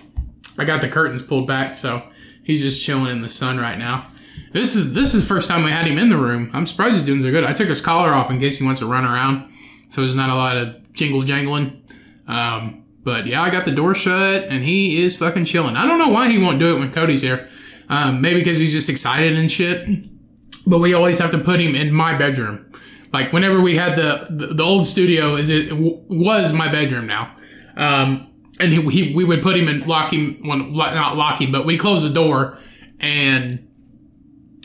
[0.59, 2.03] I got the curtains pulled back, so
[2.43, 4.07] he's just chilling in the sun right now.
[4.51, 6.49] This is this is the first time we had him in the room.
[6.53, 7.43] I'm surprised he's doing so good.
[7.43, 9.51] I took his collar off in case he wants to run around,
[9.89, 11.83] so there's not a lot of jingle jangling.
[12.27, 15.75] Um, but yeah, I got the door shut, and he is fucking chilling.
[15.75, 17.47] I don't know why he won't do it when Cody's here.
[17.89, 19.87] Um, maybe because he's just excited and shit.
[20.67, 22.71] But we always have to put him in my bedroom.
[23.13, 27.35] Like whenever we had the the, the old studio, is it was my bedroom now.
[27.77, 31.49] Um, and he, he, we would put him in lock him well, not lock him
[31.49, 32.57] but we close the door
[32.99, 33.68] and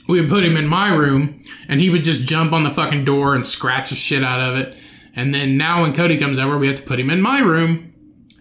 [0.09, 3.05] we would put him in my room and he would just jump on the fucking
[3.05, 4.77] door and scratch the shit out of it.
[5.17, 7.93] And then now when cody comes over we have to put him in my room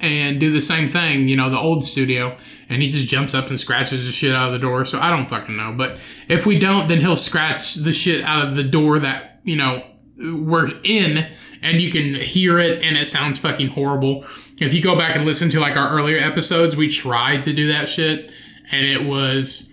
[0.01, 2.37] and do the same thing you know the old studio.
[2.69, 5.09] And he just jumps up and scratches the shit out of the door so i
[5.09, 5.73] don't fucking know.
[5.77, 9.55] But if we don't then he'll scratch the shit out of the door that you
[9.55, 9.85] know
[10.17, 11.27] we're in
[11.61, 14.23] and you can hear it and it sounds fucking horrible.
[14.59, 17.69] If you go back and listen to like our earlier episodes, we tried to do
[17.69, 18.33] that shit
[18.71, 19.72] and it was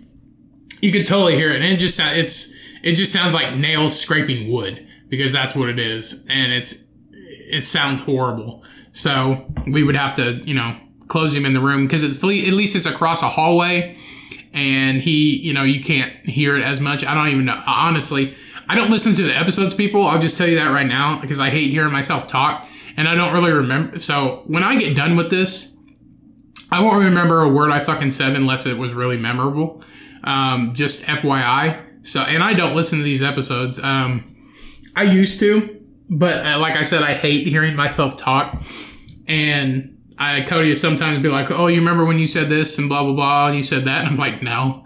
[0.83, 4.51] you could totally hear it and it just it's it just sounds like nails scraping
[4.51, 8.65] wood because that's what it is and it's it sounds horrible.
[8.93, 10.77] So we would have to, you know,
[11.09, 13.97] close him in the room because it's at least it's across a hallway
[14.53, 17.05] and he, you know, you can't hear it as much.
[17.05, 18.35] I don't even know honestly
[18.71, 20.07] I don't listen to the episodes, people.
[20.07, 23.17] I'll just tell you that right now because I hate hearing myself talk and I
[23.17, 23.99] don't really remember.
[23.99, 25.77] So when I get done with this,
[26.71, 29.83] I won't remember a word I fucking said unless it was really memorable.
[30.25, 31.79] Um, just FYI.
[32.03, 33.83] So, and I don't listen to these episodes.
[33.83, 34.35] Um,
[34.97, 38.61] I used to, but uh, like I said, I hate hearing myself talk.
[39.29, 43.05] And I, Cody, sometimes be like, "Oh, you remember when you said this and blah
[43.05, 44.85] blah blah, and you said that," and I'm like, "No."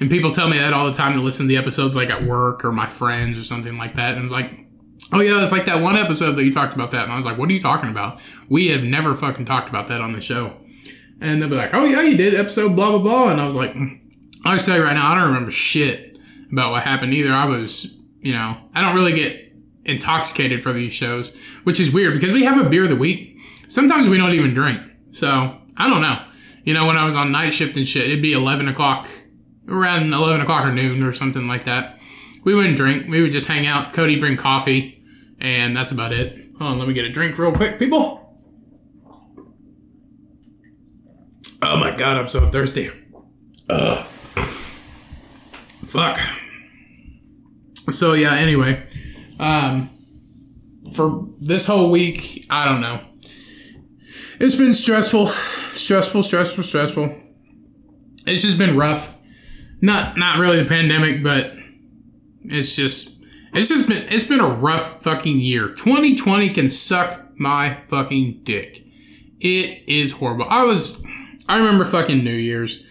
[0.00, 2.22] And people tell me that all the time to listen to the episodes like at
[2.22, 4.16] work or my friends or something like that.
[4.16, 4.66] And I'm like,
[5.12, 7.04] oh yeah, it's like that one episode that you talked about that.
[7.04, 8.20] And I was like, what are you talking about?
[8.48, 10.56] We have never fucking talked about that on the show.
[11.20, 13.30] And they'll be like, oh yeah, you did episode blah, blah, blah.
[13.30, 14.00] And I was like, mm.
[14.48, 16.18] I'll tell you right now, I don't remember shit
[16.50, 17.32] about what happened either.
[17.32, 19.52] I was, you know, I don't really get
[19.84, 23.38] intoxicated for these shows, which is weird because we have a beer of the week.
[23.68, 24.80] Sometimes we don't even drink.
[25.10, 26.22] So I don't know.
[26.64, 29.08] You know, when I was on night shift and shit, it'd be 11 o'clock
[29.68, 32.00] around 11 o'clock or noon or something like that.
[32.44, 33.08] We wouldn't drink.
[33.08, 33.92] We would just hang out.
[33.92, 35.02] Cody bring coffee,
[35.40, 36.38] and that's about it.
[36.58, 38.36] Hold on, let me get a drink real quick, people.
[41.60, 42.90] Oh my god, I'm so thirsty.
[43.68, 44.06] Ugh.
[45.86, 46.18] Fuck.
[47.92, 48.84] So yeah, anyway.
[49.38, 49.90] Um
[50.94, 53.00] for this whole week, I don't know.
[54.40, 55.26] It's been stressful.
[55.26, 57.22] Stressful, stressful, stressful.
[58.26, 59.18] It's just been rough
[59.80, 61.52] not not really the pandemic, but
[62.44, 63.24] it's just
[63.54, 65.68] it's just been it's been a rough fucking year.
[65.68, 68.84] 2020 can suck my fucking dick.
[69.40, 70.46] It is horrible.
[70.48, 71.06] I was
[71.48, 72.84] I remember fucking New Year's.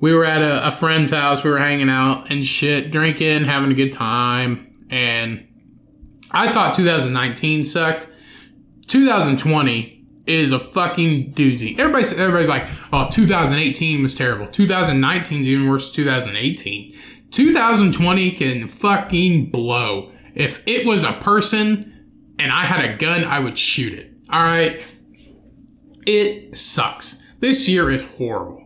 [0.00, 1.42] We were at a, a friend's house.
[1.42, 5.46] We were hanging out and shit, drinking, having a good time, and
[6.30, 8.12] I thought 2019 sucked.
[8.86, 11.78] 2020 is a fucking doozy.
[11.78, 14.46] Everybody's everybody's like, oh, 2018 was terrible.
[14.46, 16.94] 2019 is even worse than 2018.
[17.30, 20.12] 2020 can fucking blow.
[20.34, 24.12] If it was a person and I had a gun, I would shoot it.
[24.30, 24.78] All right.
[26.06, 27.26] It sucks.
[27.40, 28.64] This year is horrible.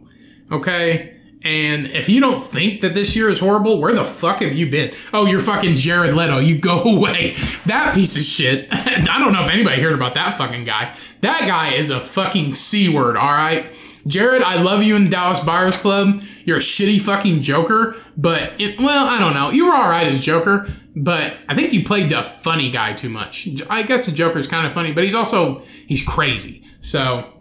[0.50, 1.20] Okay.
[1.44, 4.70] And if you don't think that this year is horrible, where the fuck have you
[4.70, 4.92] been?
[5.12, 6.38] Oh, you're fucking Jared Leto.
[6.38, 7.34] You go away.
[7.66, 8.68] That piece of shit.
[8.72, 10.94] I don't know if anybody heard about that fucking guy.
[11.20, 13.72] That guy is a fucking C word, all right?
[14.06, 16.20] Jared, I love you in the Dallas Buyers Club.
[16.44, 19.50] You're a shitty fucking Joker, but it, well, I don't know.
[19.50, 20.66] You were all right as Joker,
[20.96, 23.48] but I think you played the funny guy too much.
[23.70, 26.64] I guess the Joker's kind of funny, but he's also he's crazy.
[26.80, 27.32] So,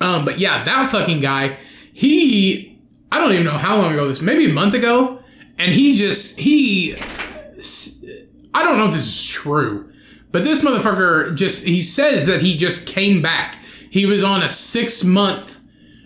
[0.00, 1.56] um, but yeah, that fucking guy,
[1.92, 2.77] he
[3.10, 5.20] I don't even know how long ago this, maybe a month ago,
[5.58, 6.94] and he just he
[8.54, 9.90] I don't know if this is true,
[10.30, 13.56] but this motherfucker just he says that he just came back.
[13.90, 15.60] He was on a six month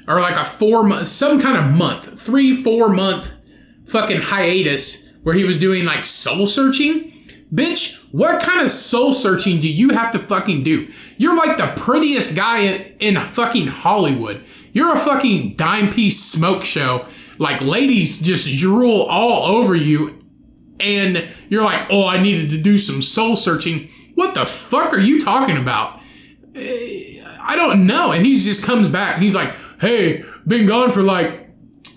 [0.06, 3.34] or like a four month, some kind of month, three four month
[3.86, 7.10] fucking hiatus where he was doing like soul searching.
[7.52, 10.88] Bitch, what kind of soul searching do you have to fucking do?
[11.18, 14.42] You're like the prettiest guy in, in fucking Hollywood.
[14.72, 17.06] You're a fucking dime piece smoke show.
[17.38, 20.18] Like ladies just drool all over you.
[20.80, 23.88] And you're like, oh, I needed to do some soul searching.
[24.14, 26.00] What the fuck are you talking about?
[26.54, 28.12] Eh, I don't know.
[28.12, 31.50] And he just comes back and he's like, hey, been gone for like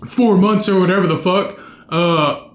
[0.08, 1.58] four months or whatever the fuck.
[1.88, 2.45] Uh,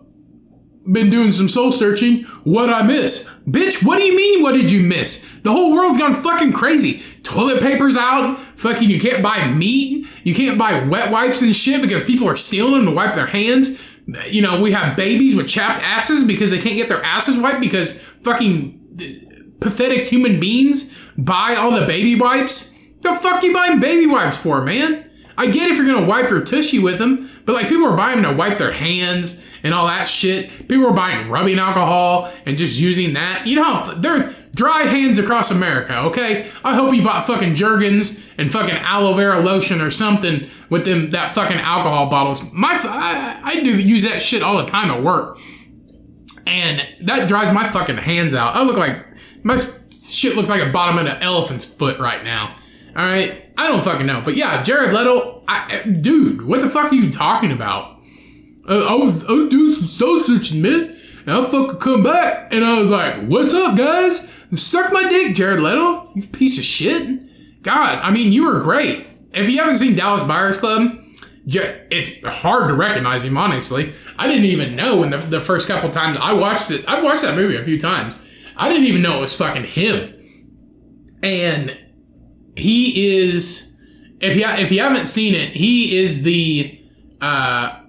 [0.89, 2.23] been doing some soul searching.
[2.43, 3.29] What I miss?
[3.47, 4.43] Bitch, what do you mean?
[4.43, 5.39] What did you miss?
[5.43, 7.01] The whole world's gone fucking crazy.
[7.23, 8.39] Toilet paper's out.
[8.39, 10.07] Fucking, you can't buy meat.
[10.23, 13.25] You can't buy wet wipes and shit because people are stealing them to wipe their
[13.25, 13.99] hands.
[14.29, 17.61] You know, we have babies with chapped asses because they can't get their asses wiped
[17.61, 22.77] because fucking uh, pathetic human beings buy all the baby wipes.
[23.01, 25.09] The fuck you buying baby wipes for, man?
[25.37, 28.21] I get if you're gonna wipe your tushy with them, but like people are buying
[28.21, 30.49] them to wipe their hands and all that shit.
[30.67, 33.45] People were buying rubbing alcohol and just using that.
[33.45, 36.47] You know how they're dry hands across America, okay?
[36.63, 41.09] I hope you bought fucking Jergens and fucking aloe vera lotion or something with them
[41.11, 42.53] that fucking alcohol bottles.
[42.53, 45.37] My I, I do use that shit all the time at work.
[46.47, 48.55] And that dries my fucking hands out.
[48.55, 48.97] I look like
[49.43, 49.57] my
[50.01, 52.55] shit looks like a bottom of an elephant's foot right now.
[52.95, 56.91] All right, I don't fucking know, but yeah, Jared Leto, I, dude, what the fuck
[56.91, 58.00] are you talking about?
[58.75, 60.95] I was I was doing some soul searching, man,
[61.25, 64.27] and I fucking come back, and I was like, "What's up, guys?
[64.53, 69.05] Suck my dick, Jared Leto, you piece of shit." God, I mean, you were great.
[69.33, 70.97] If you haven't seen Dallas Buyers Club,
[71.45, 73.37] it's hard to recognize him.
[73.37, 76.87] Honestly, I didn't even know in the, the first couple times I watched it.
[76.87, 78.17] I watched that movie a few times.
[78.57, 80.13] I didn't even know it was fucking him,
[81.23, 81.77] and
[82.55, 83.71] he is
[84.19, 86.79] if you if you haven't seen it, he is the
[87.21, 87.80] uh,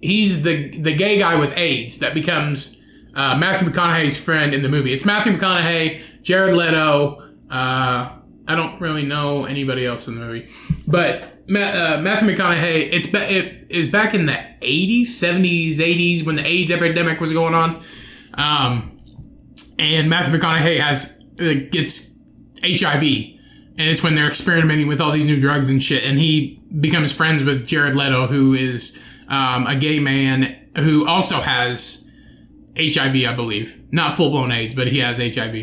[0.00, 2.82] he's the the gay guy with AIDS that becomes
[3.14, 4.92] uh, Matthew McConaughey's friend in the movie.
[4.92, 7.22] It's Matthew McConaughey, Jared Leto.
[7.50, 10.48] Uh, I don't really know anybody else in the movie,
[10.86, 12.92] but uh, Matthew McConaughey.
[12.92, 17.54] It's it is back in the eighties, seventies, eighties when the AIDS epidemic was going
[17.54, 17.82] on,
[18.34, 19.00] um,
[19.78, 22.22] and Matthew McConaughey has uh, gets
[22.62, 23.40] HIV
[23.80, 26.04] and it's when they're experimenting with all these new drugs and shit.
[26.04, 31.36] And he becomes friends with Jared Leto, who is um, a gay man who also
[31.36, 32.12] has
[32.76, 35.54] HIV, I believe, not full blown AIDS, but he has HIV.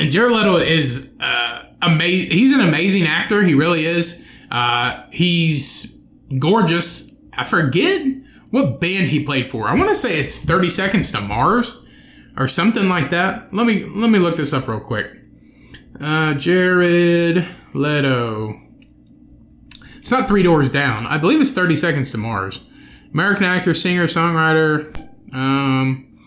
[0.00, 2.32] And Jared Leto is uh, amazing.
[2.32, 3.42] He's an amazing actor.
[3.42, 4.20] He really is.
[4.50, 6.02] Uh, he's
[6.38, 7.18] gorgeous.
[7.36, 8.02] I forget
[8.50, 9.68] what band he played for.
[9.68, 11.86] I want to say it's Thirty Seconds to Mars
[12.36, 13.54] or something like that.
[13.54, 15.10] Let me let me look this up real quick.
[16.00, 18.60] Uh, Jared Leto.
[20.04, 21.06] It's not Three Doors Down.
[21.06, 22.68] I believe it's 30 Seconds to Mars.
[23.14, 24.94] American actor, singer, songwriter.
[25.32, 26.18] Um,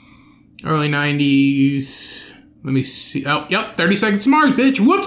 [0.65, 2.35] early 90s.
[2.63, 3.23] Let me see.
[3.27, 3.75] Oh, yep.
[3.75, 4.83] 30 Seconds to Mars, bitch.
[4.83, 5.05] What's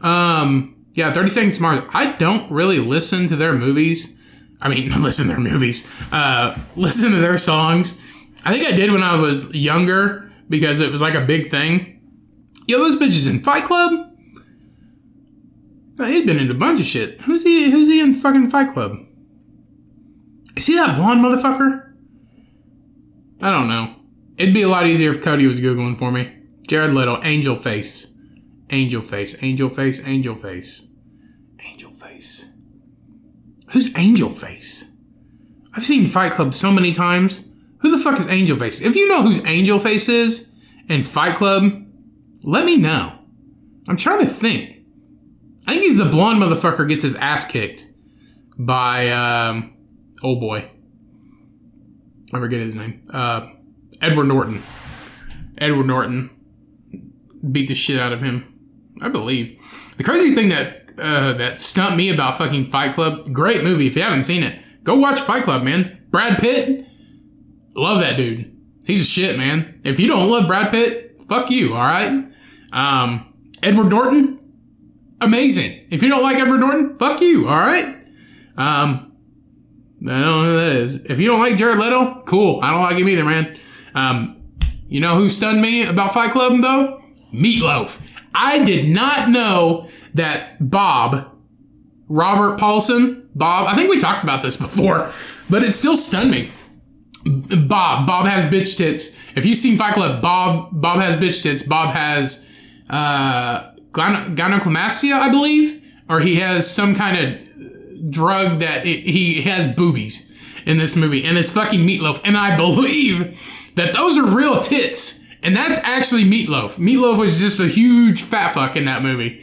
[0.00, 0.02] up?
[0.02, 1.82] Um, yeah, 30 Seconds to Mars.
[1.92, 4.18] I don't really listen to their movies.
[4.62, 5.86] I mean, listen to their movies.
[6.10, 8.00] Uh, listen to their songs.
[8.46, 12.00] I think I did when I was younger because it was like a big thing.
[12.66, 14.09] Yo, this bitch is in Fight Club.
[16.00, 17.20] Oh, he's been in a bunch of shit.
[17.20, 17.70] Who's he?
[17.70, 18.96] Who's he in fucking Fight Club?
[20.56, 21.92] Is he that blonde motherfucker?
[23.42, 23.96] I don't know.
[24.38, 26.32] It'd be a lot easier if Cody was googling for me.
[26.66, 28.16] Jared Leto, Angel Face,
[28.70, 30.94] Angel Face, Angel Face, Angel Face,
[31.66, 32.56] Angel Face.
[33.72, 34.96] Who's Angel Face?
[35.74, 37.50] I've seen Fight Club so many times.
[37.80, 38.80] Who the fuck is Angel Face?
[38.80, 40.54] If you know who's Angel Face is
[40.88, 41.70] in Fight Club,
[42.42, 43.12] let me know.
[43.86, 44.79] I'm trying to think.
[45.66, 47.84] I think he's the blonde motherfucker gets his ass kicked
[48.58, 49.74] by um
[50.22, 50.70] oh boy.
[52.32, 53.06] I forget his name.
[53.12, 53.50] Uh
[54.02, 54.60] Edward Norton.
[55.58, 56.30] Edward Norton
[57.52, 58.46] beat the shit out of him.
[59.02, 59.58] I believe.
[59.96, 63.26] The crazy thing that uh, that stumped me about fucking Fight Club.
[63.32, 63.86] Great movie.
[63.86, 66.06] If you haven't seen it, go watch Fight Club, man.
[66.10, 66.86] Brad Pitt,
[67.74, 68.56] love that dude.
[68.86, 69.80] He's a shit, man.
[69.84, 71.74] If you don't love Brad Pitt, fuck you.
[71.74, 72.26] All right.
[72.72, 73.32] Um,
[73.62, 74.39] Edward Norton,
[75.20, 75.86] amazing.
[75.90, 77.48] If you don't like Edward Norton, fuck you.
[77.48, 77.96] All right.
[78.56, 79.12] Um,
[80.02, 81.04] I don't know who that is.
[81.04, 82.60] If you don't like Jared Leto, cool.
[82.62, 83.58] I don't like him either, man.
[83.94, 84.42] Um,
[84.88, 87.02] you know who stunned me about Fight Club though?
[87.32, 88.06] Meatloaf.
[88.34, 91.36] I did not know that Bob,
[92.08, 95.10] Robert Paulson, Bob, I think we talked about this before,
[95.48, 96.50] but it still stunned me.
[97.68, 99.16] Bob, Bob has bitch tits.
[99.36, 101.62] If you've seen Fight Club, Bob, Bob has bitch tits.
[101.62, 102.50] Bob has,
[102.88, 109.42] uh, gyne- gynecomastia, I believe, or he has some kind of drug that it, he
[109.42, 112.20] has boobies in this movie, and it's fucking meatloaf.
[112.24, 116.76] And I believe that those are real tits, and that's actually meatloaf.
[116.76, 119.42] Meatloaf was just a huge fat fuck in that movie.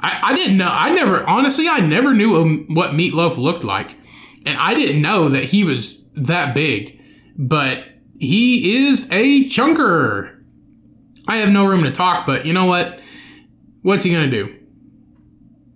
[0.00, 0.68] I, I didn't know.
[0.70, 3.96] I never, honestly, I never knew um, what meatloaf looked like,
[4.46, 7.00] and I didn't know that he was that big.
[7.36, 7.84] But
[8.18, 10.34] he is a chunker.
[11.28, 12.97] I have no room to talk, but you know what?
[13.82, 14.56] What's he gonna do?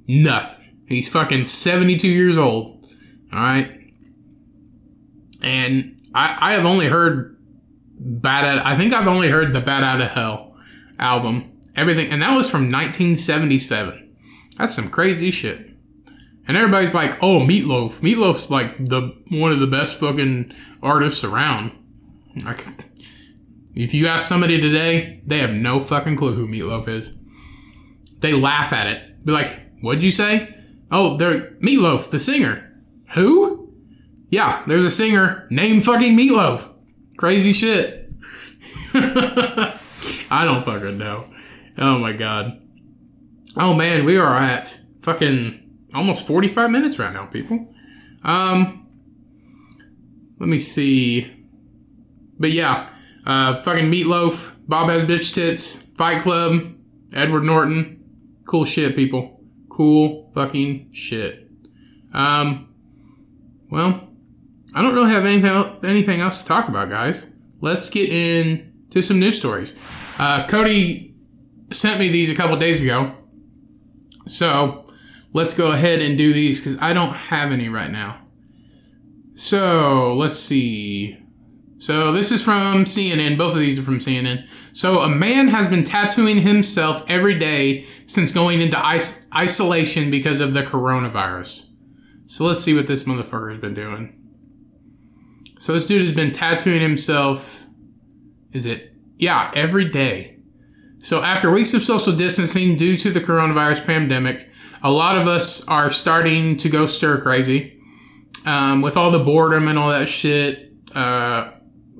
[0.07, 0.79] Nothing.
[0.87, 2.87] He's fucking 72 years old.
[3.33, 3.71] Alright?
[5.43, 7.39] And I, I have only heard
[7.99, 10.57] Bat Out, I think I've only heard the Bat Out of Hell
[10.99, 11.59] album.
[11.75, 14.17] Everything, and that was from 1977.
[14.59, 15.71] That's some crazy shit.
[16.47, 18.01] And everybody's like, "Oh, Meatloaf.
[18.01, 21.73] Meatloaf's like the one of the best fucking artists around."
[22.45, 22.63] Like,
[23.75, 27.19] if you ask somebody today, they have no fucking clue who Meatloaf is.
[28.23, 29.25] They laugh at it.
[29.25, 30.55] Be like, "What'd you say?"
[30.91, 32.71] Oh, they're Meatloaf, the singer.
[33.15, 33.73] Who?
[34.29, 36.73] Yeah, there's a singer named fucking Meatloaf.
[37.17, 38.11] Crazy shit.
[38.95, 41.25] I don't fucking know.
[41.79, 42.61] Oh my god.
[43.57, 45.61] Oh man, we are at fucking
[45.95, 47.75] almost 45 minutes right now, people.
[48.23, 48.87] Um,
[50.39, 51.31] let me see.
[52.39, 52.89] But yeah,
[53.27, 56.75] uh, fucking Meatloaf, Bob has bitch tits, Fight Club,
[57.15, 58.02] Edward Norton.
[58.53, 59.41] Cool shit, people.
[59.71, 61.49] Cool fucking shit.
[62.13, 62.69] Um,
[63.71, 64.11] well,
[64.75, 67.35] I don't really have anything anything else to talk about, guys.
[67.63, 69.81] Let's get into some news stories.
[70.19, 71.15] Uh, Cody
[71.71, 73.15] sent me these a couple days ago.
[74.27, 74.85] So,
[75.33, 78.21] let's go ahead and do these because I don't have any right now.
[79.33, 81.17] So let's see.
[81.79, 83.39] So this is from CNN.
[83.39, 84.47] Both of these are from CNN.
[84.73, 90.41] So a man has been tattooing himself every day since going into is- isolation because
[90.41, 91.75] of the coronavirus.
[92.27, 94.19] So let's see what this motherfucker has been doing.
[95.59, 97.67] So this dude has been tattooing himself.
[98.53, 98.93] Is it?
[99.19, 100.39] Yeah, every day.
[101.01, 104.49] So after weeks of social distancing due to the coronavirus pandemic,
[104.83, 107.81] a lot of us are starting to go stir crazy
[108.47, 110.73] um, with all the boredom and all that shit.
[110.95, 111.51] Uh,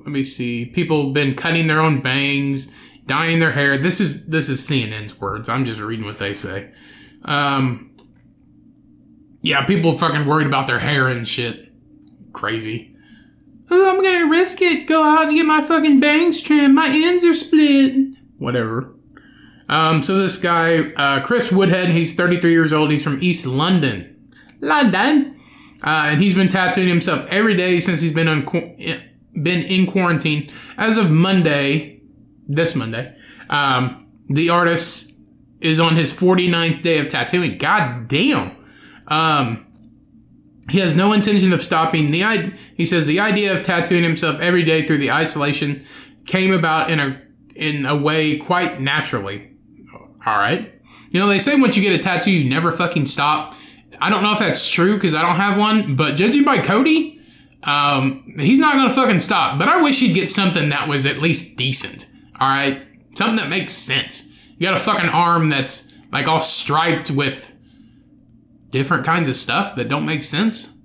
[0.03, 0.65] let me see.
[0.65, 2.75] People have been cutting their own bangs,
[3.05, 3.77] dyeing their hair.
[3.77, 5.49] This is this is CNN's words.
[5.49, 6.71] I'm just reading what they say.
[7.23, 7.95] Um,
[9.41, 11.71] yeah, people fucking worried about their hair and shit.
[12.33, 12.95] Crazy.
[13.71, 14.87] Oh, I'm gonna risk it.
[14.87, 16.75] Go out and get my fucking bangs trimmed.
[16.75, 18.15] My ends are split.
[18.37, 18.93] Whatever.
[19.69, 22.91] Um, so this guy, uh, Chris Woodhead, he's 33 years old.
[22.91, 24.31] He's from East London.
[24.59, 25.35] London.
[25.83, 28.45] Uh, and he's been tattooing himself every day since he's been on
[29.33, 30.49] been in quarantine.
[30.77, 32.01] As of Monday,
[32.47, 33.15] this Monday,
[33.49, 35.19] um, the artist
[35.59, 37.57] is on his 49th day of tattooing.
[37.57, 38.55] God damn.
[39.07, 39.65] Um,
[40.69, 42.11] he has no intention of stopping.
[42.11, 45.85] The he says the idea of tattooing himself every day through the isolation
[46.25, 47.21] came about in a
[47.55, 49.51] in a way quite naturally.
[50.25, 50.73] All right.
[51.11, 53.55] You know, they say once you get a tattoo, you never fucking stop.
[53.99, 57.12] I don't know if that's true because I don't have one, but judging by Cody,
[57.63, 59.59] um, he's not gonna fucking stop.
[59.59, 62.11] But I wish he'd get something that was at least decent.
[62.39, 62.81] All right,
[63.15, 64.37] something that makes sense.
[64.57, 67.57] You got a fucking arm that's like all striped with
[68.69, 70.81] different kinds of stuff that don't make sense.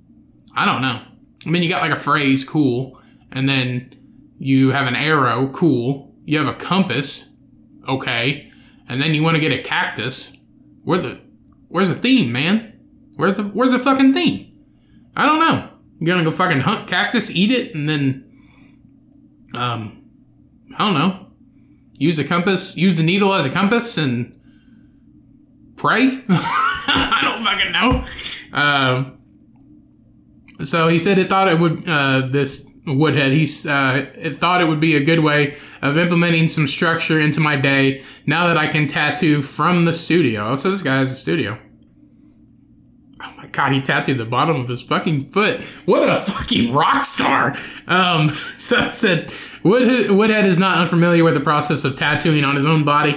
[0.55, 1.01] I don't know.
[1.47, 3.01] I mean, you got like a phrase, cool,
[3.33, 3.95] and then
[4.37, 6.15] you have an arrow, cool.
[6.25, 7.41] You have a compass,
[7.89, 8.51] okay,
[8.89, 10.45] and then you want to get a cactus.
[10.85, 11.21] Where the,
[11.69, 12.79] where's the theme, man?
[13.17, 14.53] Where's the, where's the fucking theme?
[15.17, 15.68] I don't know.
[15.99, 18.41] You're gonna go fucking hunt cactus, eat it, and then,
[19.55, 20.05] um,
[20.77, 21.27] I don't know.
[21.95, 24.39] Use a compass, use the needle as a compass, and
[25.77, 26.23] pray.
[26.29, 28.05] I don't fucking know.
[28.53, 29.19] Um,
[30.65, 31.89] so he said it thought it would.
[31.89, 36.49] Uh, this Woodhead, he uh, it thought it would be a good way of implementing
[36.49, 38.03] some structure into my day.
[38.27, 40.57] Now that I can tattoo from the studio.
[40.57, 41.59] So this guy has a studio.
[43.21, 45.61] Oh my god, he tattooed the bottom of his fucking foot.
[45.87, 47.57] What a fucking rock star.
[47.89, 49.33] Um, so said,
[49.65, 53.15] Woodhead, Woodhead is not unfamiliar with the process of tattooing on his own body.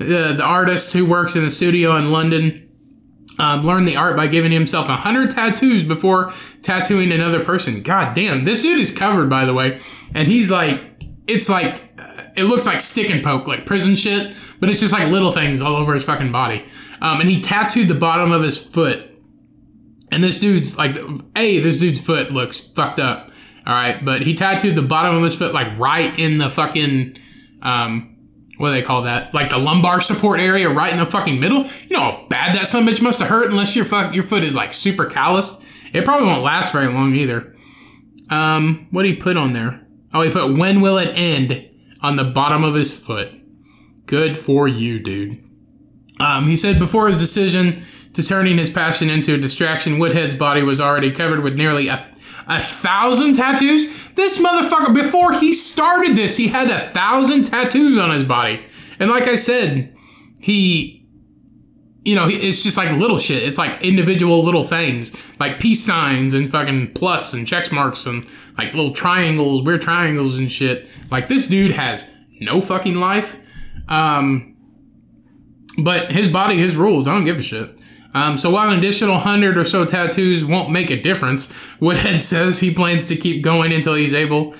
[0.00, 2.68] Uh, the artist who works in the studio in London
[3.38, 6.32] um, learned the art by giving himself a hundred tattoos before
[6.62, 7.82] tattooing another person.
[7.82, 9.78] God damn, this dude is covered, by the way,
[10.14, 10.82] and he's like,
[11.28, 14.92] it's like, uh, it looks like stick and poke, like prison shit, but it's just
[14.92, 16.64] like little things all over his fucking body.
[17.00, 19.13] Um, and he tattooed the bottom of his foot
[20.14, 20.96] and this dude's like,
[21.36, 23.30] a this dude's foot looks fucked up.
[23.66, 27.16] All right, but he tattooed the bottom of his foot like right in the fucking
[27.62, 28.14] um,
[28.58, 29.34] what do they call that?
[29.34, 31.64] Like the lumbar support area, right in the fucking middle.
[31.88, 33.50] You know how bad that son bitch must have hurt.
[33.50, 37.14] Unless your fuck your foot is like super calloused, it probably won't last very long
[37.14, 37.54] either.
[38.30, 39.86] Um, what did he put on there?
[40.12, 41.68] Oh, he put when will it end
[42.00, 43.32] on the bottom of his foot.
[44.06, 45.42] Good for you, dude.
[46.20, 47.82] Um, he said before his decision
[48.14, 51.94] to turning his passion into a distraction, Woodhead's body was already covered with nearly a,
[52.46, 54.12] a thousand tattoos.
[54.12, 58.64] This motherfucker, before he started this, he had a thousand tattoos on his body.
[58.98, 59.94] And like I said,
[60.38, 61.04] he,
[62.04, 63.42] you know, it's just like little shit.
[63.42, 68.24] It's like individual little things, like peace signs and fucking plus and check marks and
[68.56, 70.88] like little triangles, weird triangles and shit.
[71.10, 73.40] Like this dude has no fucking life.
[73.88, 74.56] Um,
[75.82, 77.08] but his body, his rules.
[77.08, 77.80] I don't give a shit.
[78.14, 82.60] Um, so while an additional hundred or so tattoos won't make a difference, Woodhead says
[82.60, 84.54] he plans to keep going until he's able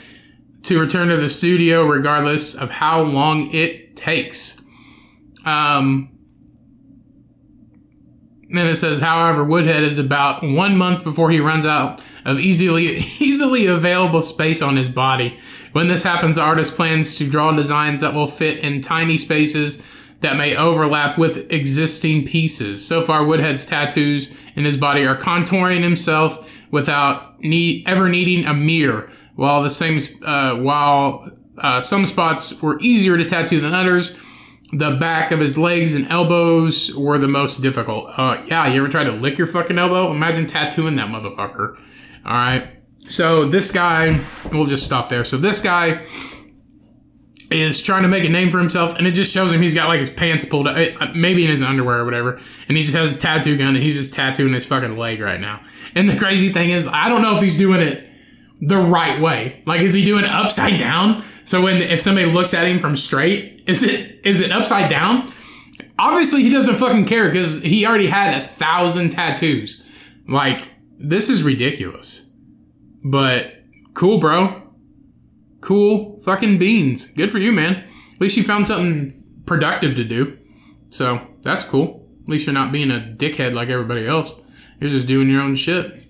[0.65, 4.65] to return to the studio, regardless of how long it takes.
[5.47, 6.11] Um,
[8.51, 12.85] then it says, however, Woodhead is about one month before he runs out of easily
[13.21, 15.39] easily available space on his body.
[15.73, 19.83] When this happens, the artist plans to draw designs that will fit in tiny spaces
[20.25, 22.87] that may overlap with existing pieces.
[22.87, 28.55] So far, Woodhead's tattoos in his body are contouring himself without need, ever needing a
[28.55, 29.11] mirror.
[29.37, 34.19] While the same, uh, while uh, some spots were easier to tattoo than others,
[34.73, 38.11] the back of his legs and elbows were the most difficult.
[38.17, 40.11] Uh, yeah, you ever tried to lick your fucking elbow?
[40.11, 41.77] Imagine tattooing that motherfucker.
[42.25, 42.69] All right.
[43.01, 44.19] So this guy,
[44.53, 45.25] we'll just stop there.
[45.27, 46.03] So this guy
[47.51, 49.89] is trying to make a name for himself, and it just shows him he's got
[49.89, 52.97] like his pants pulled up, eh, maybe in his underwear or whatever, and he just
[52.97, 55.61] has a tattoo gun and he's just tattooing his fucking leg right now.
[55.95, 58.09] And the crazy thing is, I don't know if he's doing it
[58.61, 59.63] the right way.
[59.67, 61.23] Like, is he doing it upside down?
[61.45, 65.33] So when if somebody looks at him from straight, is it is it upside down?
[65.99, 69.83] Obviously, he doesn't fucking care because he already had a thousand tattoos.
[70.27, 72.33] Like, this is ridiculous.
[73.05, 73.55] But
[73.93, 74.64] cool, bro
[75.65, 77.11] cool fucking beans.
[77.13, 77.77] Good for you, man.
[78.13, 79.11] At least you found something
[79.47, 80.39] productive to do.
[80.91, 82.07] So that's cool.
[82.23, 84.43] At least you're not being a dickhead like everybody else.
[84.81, 86.03] You're just doing your own shit.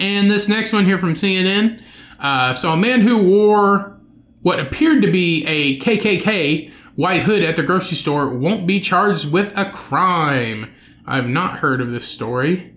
[0.00, 1.82] And this next one here from CNN.
[2.18, 3.98] Uh, so a man who wore
[4.42, 9.32] what appeared to be a KKK white hood at the grocery store won't be charged
[9.32, 10.72] with a crime.
[11.06, 12.74] I've not heard of this story.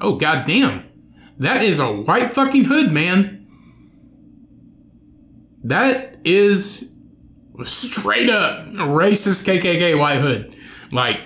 [0.00, 0.84] Oh, goddamn.
[1.38, 3.41] That is a white fucking hood, man.
[5.64, 6.98] That is
[7.62, 10.54] straight up racist KKK white hood.
[10.92, 11.20] Like,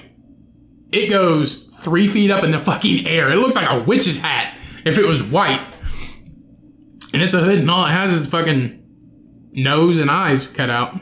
[0.92, 3.30] it goes three feet up in the fucking air.
[3.30, 5.60] It looks like a witch's hat if it was white.
[7.12, 8.82] And it's a hood, and all it has is fucking
[9.52, 10.98] nose and eyes cut out.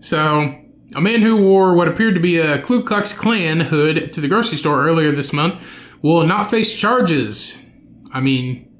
[0.00, 0.54] So,
[0.94, 4.28] a man who wore what appeared to be a Ku Klux Klan hood to the
[4.28, 7.68] grocery store earlier this month will not face charges.
[8.12, 8.70] I mean,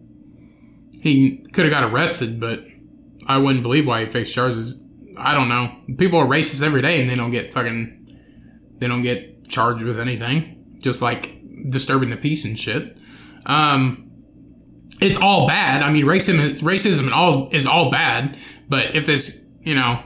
[1.00, 2.64] he could have got arrested, but
[3.26, 4.80] I wouldn't believe why he faced charges.
[5.16, 5.70] I don't know.
[5.96, 8.18] People are racist every day and they don't get fucking,
[8.78, 10.76] they don't get charged with anything.
[10.80, 12.98] Just like disturbing the peace and shit.
[13.46, 14.10] Um,
[15.00, 15.82] it's all bad.
[15.82, 18.36] I mean, racism, racism and all is all bad.
[18.68, 20.02] But if this, you know,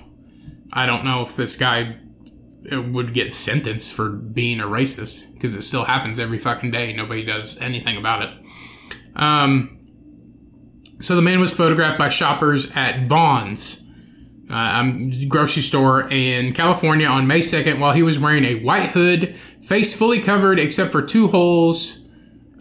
[0.73, 1.97] I don't know if this guy
[2.71, 6.93] would get sentenced for being a racist because it still happens every fucking day.
[6.93, 8.31] Nobody does anything about it.
[9.17, 9.80] Um,
[11.01, 13.87] so the man was photographed by shoppers at Vons,
[14.51, 14.83] uh,
[15.29, 19.97] grocery store in California on May 2nd while he was wearing a white hood, face
[19.97, 22.07] fully covered except for two holes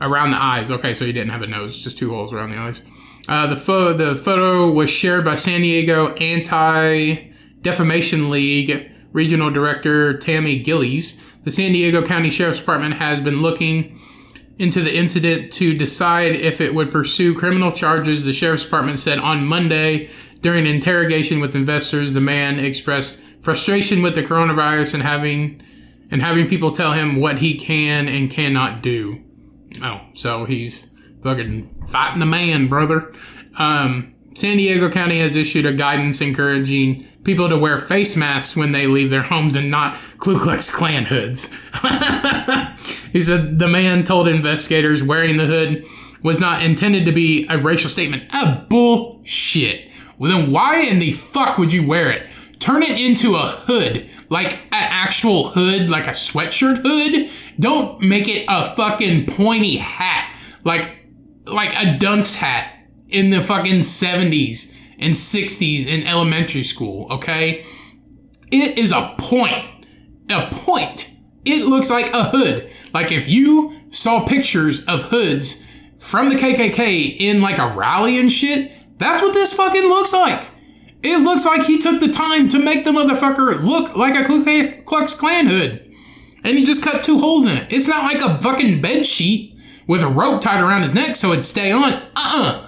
[0.01, 0.71] around the eyes.
[0.71, 2.87] Okay, so he didn't have a nose, just two holes around the eyes.
[3.27, 7.31] Uh, the, fo- the photo was shared by San Diego Anti
[7.61, 11.37] Defamation League regional director Tammy Gillies.
[11.43, 13.97] The San Diego County Sheriff's Department has been looking
[14.59, 18.25] into the incident to decide if it would pursue criminal charges.
[18.25, 20.09] The Sheriff's Department said on Monday
[20.41, 25.61] during an interrogation with investors, the man expressed frustration with the coronavirus and having
[26.11, 29.23] and having people tell him what he can and cannot do.
[29.83, 30.93] Oh, so he's
[31.23, 33.13] fucking fighting the man, brother.
[33.57, 38.71] Um, San Diego County has issued a guidance encouraging people to wear face masks when
[38.71, 41.69] they leave their homes and not Ku Klux Klan hoods.
[43.11, 45.85] he said the man told investigators wearing the hood
[46.23, 48.23] was not intended to be a racial statement.
[48.31, 49.89] Ah, bullshit.
[50.17, 52.27] Well, then why in the fuck would you wear it?
[52.59, 57.29] Turn it into a hood, like an actual hood, like a sweatshirt hood.
[57.59, 60.97] Don't make it a fucking pointy hat, like
[61.45, 62.73] like a dunce hat
[63.07, 67.63] in the fucking 70s and 60s in elementary school, okay?
[68.51, 69.65] It is a point.
[70.29, 71.11] A point.
[71.45, 72.68] It looks like a hood.
[72.93, 75.67] Like if you saw pictures of hoods
[75.97, 80.47] from the KKK in like a rally and shit, that's what this fucking looks like.
[81.01, 84.43] It looks like he took the time to make the motherfucker look like a Ku
[84.83, 85.85] Klux Klan hood.
[86.43, 87.67] And he just cut two holes in it.
[87.69, 91.31] It's not like a fucking bed sheet with a rope tied around his neck so
[91.31, 91.83] it'd stay on.
[91.93, 92.67] Uh-uh.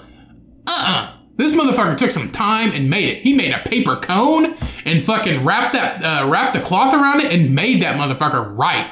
[0.67, 1.13] Uh-uh.
[1.35, 3.17] This motherfucker took some time and made it.
[3.17, 4.53] He made a paper cone
[4.85, 8.89] and fucking wrapped that uh, wrapped the cloth around it and made that motherfucker right.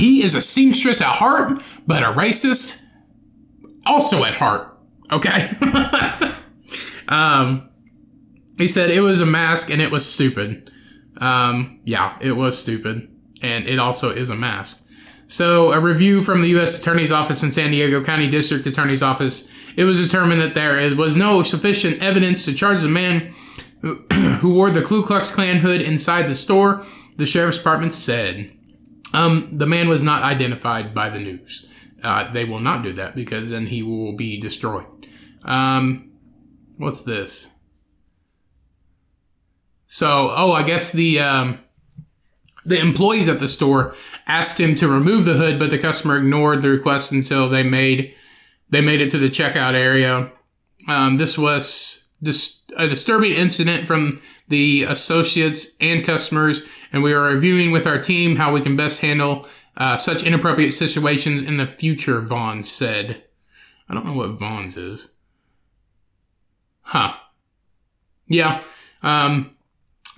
[0.00, 2.86] He is a seamstress at heart, but a racist
[3.86, 4.76] also at heart.
[5.12, 5.48] Okay.
[7.08, 7.68] um,
[8.58, 10.70] he said it was a mask and it was stupid.
[11.20, 13.08] Um, yeah, it was stupid,
[13.42, 14.88] and it also is a mask.
[15.26, 16.80] So, a review from the U.S.
[16.80, 21.16] Attorney's Office in San Diego County District Attorney's Office it was determined that there was
[21.16, 23.32] no sufficient evidence to charge the man
[24.40, 26.82] who wore the Ku Klux Klan hood inside the store,
[27.16, 28.50] the sheriff's department said.
[29.12, 31.66] Um, the man was not identified by the news.
[32.02, 34.86] Uh, they will not do that because then he will be destroyed.
[35.44, 36.12] Um,
[36.76, 37.58] what's this?
[39.86, 41.58] So, oh, I guess the um,
[42.64, 43.94] the employees at the store
[44.26, 48.14] asked him to remove the hood, but the customer ignored the request until they made
[48.68, 50.30] they made it to the checkout area.
[50.88, 57.22] Um, this was this, a disturbing incident from the associates and customers, and we are
[57.22, 61.66] reviewing with our team how we can best handle uh, such inappropriate situations in the
[61.66, 63.24] future, Vons said.
[63.88, 65.16] I don't know what Vons is.
[66.82, 67.14] Huh.
[68.26, 68.62] Yeah.
[69.02, 69.56] Um,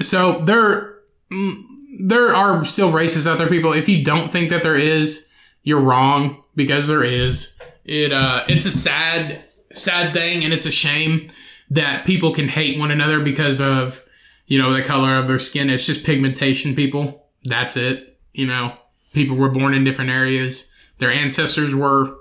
[0.01, 0.99] so there,
[1.31, 1.63] mm,
[2.01, 3.73] there are still racists out there, people.
[3.73, 5.31] If you don't think that there is,
[5.63, 7.61] you're wrong because there is.
[7.85, 9.43] It uh, it's a sad,
[9.73, 11.29] sad thing, and it's a shame
[11.71, 14.05] that people can hate one another because of
[14.53, 15.71] you know the color of their skin.
[15.71, 17.27] It's just pigmentation, people.
[17.45, 18.19] That's it.
[18.33, 18.75] You know,
[19.15, 20.73] people were born in different areas.
[20.99, 22.17] Their ancestors were,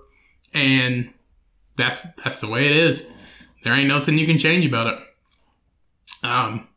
[0.53, 1.13] and
[1.75, 3.11] that's that's the way it is.
[3.63, 4.99] There ain't nothing you can change about it.
[6.23, 6.67] Um,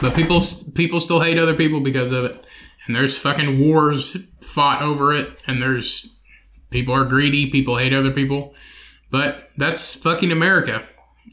[0.00, 0.42] but people
[0.74, 2.46] people still hate other people because of it,
[2.86, 6.18] and there's fucking wars fought over it, and there's
[6.70, 7.50] People are greedy.
[7.50, 8.54] People hate other people.
[9.10, 10.82] But that's fucking America.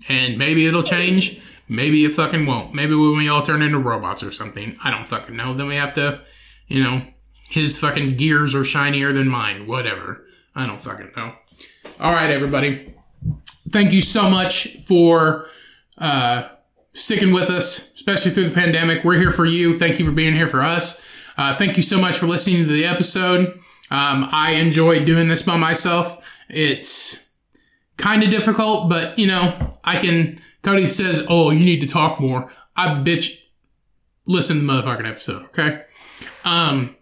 [0.08, 1.42] And maybe it'll change.
[1.68, 2.74] Maybe it fucking won't.
[2.74, 4.78] Maybe when we all turn into robots or something.
[4.84, 5.54] I don't fucking know.
[5.54, 6.22] Then we have to,
[6.68, 7.02] you know,
[7.50, 9.68] his fucking gears are shinier than mine.
[9.68, 10.26] Whatever.
[10.56, 11.34] I don't fucking know.
[12.00, 12.94] All right, everybody.
[13.70, 15.48] Thank you so much for
[15.98, 16.48] uh,
[16.94, 19.04] sticking with us, especially through the pandemic.
[19.04, 19.74] We're here for you.
[19.74, 21.06] Thank you for being here for us.
[21.38, 23.60] Uh, thank you so much for listening to the episode.
[23.92, 26.26] Um, I enjoy doing this by myself.
[26.50, 27.34] It's
[27.98, 30.38] kind of difficult, but you know, I can.
[30.66, 33.44] Cody says, "Oh, you need to talk more." I bitch.
[34.28, 35.84] Listen to the motherfucking episode, okay?
[36.44, 36.96] Um,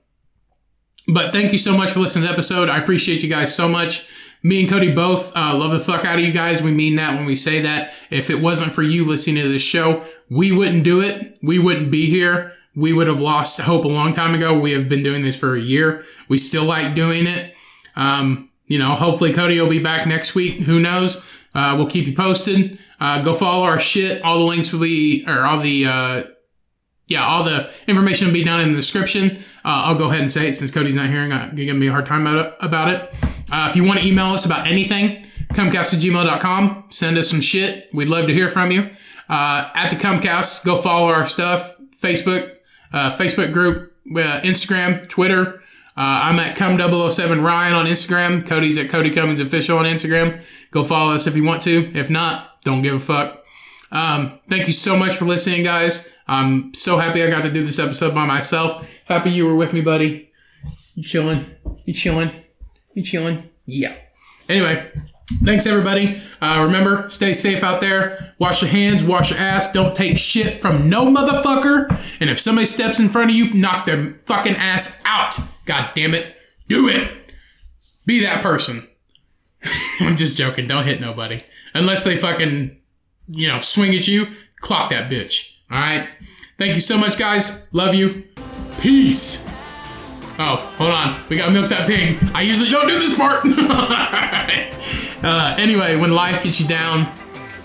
[1.07, 2.67] but thank you so much for listening to the episode.
[2.67, 4.09] I appreciate you guys so much.
[4.43, 6.61] Me and Cody both uh, love the fuck out of you guys.
[6.61, 7.93] We mean that when we say that.
[8.09, 11.37] If it wasn't for you listening to this show, we wouldn't do it.
[11.41, 14.57] We wouldn't be here we would have lost hope a long time ago.
[14.57, 16.03] We have been doing this for a year.
[16.27, 17.55] We still like doing it.
[17.95, 20.61] Um, you know, hopefully Cody will be back next week.
[20.61, 21.45] Who knows?
[21.53, 22.79] Uh, we'll keep you posted.
[23.03, 24.23] Uh, go follow our shit.
[24.23, 26.23] All the links will be, or all the, uh,
[27.07, 29.39] yeah, all the information will be down in the description.
[29.65, 31.33] Uh, I'll go ahead and say it since Cody's not here hearing.
[31.33, 32.25] Uh, giving me a hard time
[32.61, 33.13] about it.
[33.51, 36.85] Uh, if you want to email us about anything, cummcast at gmail.com.
[36.91, 37.93] Send us some shit.
[37.93, 38.89] We'd love to hear from you.
[39.27, 41.77] Uh, at the Cummcast, go follow our stuff.
[41.99, 42.49] Facebook,
[42.93, 45.61] uh, Facebook group, Instagram, Twitter.
[45.97, 48.47] I'm at cumm007 Ryan on Instagram.
[48.47, 50.41] Cody's at Cody Cummings Official on Instagram.
[50.71, 51.91] Go follow us if you want to.
[51.93, 53.43] If not, don't give a fuck.
[53.91, 56.17] Um, thank you so much for listening, guys.
[56.27, 58.89] I'm so happy I got to do this episode by myself.
[59.05, 60.31] Happy you were with me, buddy.
[60.95, 61.45] You chilling?
[61.85, 62.29] You chilling?
[62.93, 63.49] You chilling?
[63.65, 63.95] Yeah.
[64.49, 64.91] Anyway,
[65.43, 66.19] thanks everybody.
[66.41, 68.33] Uh, remember, stay safe out there.
[68.39, 69.71] Wash your hands, wash your ass.
[69.71, 71.89] Don't take shit from no motherfucker.
[72.19, 75.37] And if somebody steps in front of you, knock their fucking ass out.
[75.65, 76.35] God damn it.
[76.67, 77.11] Do it.
[78.05, 78.87] Be that person.
[79.99, 80.67] I'm just joking.
[80.67, 81.41] Don't hit nobody.
[81.73, 82.77] Unless they fucking,
[83.29, 84.27] you know, swing at you,
[84.59, 85.59] clock that bitch.
[85.71, 86.07] All right?
[86.57, 87.73] Thank you so much, guys.
[87.73, 88.23] Love you.
[88.79, 89.49] Peace.
[90.39, 91.19] Oh, hold on.
[91.29, 92.17] We gotta milk that pig.
[92.33, 93.43] I usually don't do this part.
[95.23, 97.05] uh, anyway, when life gets you down,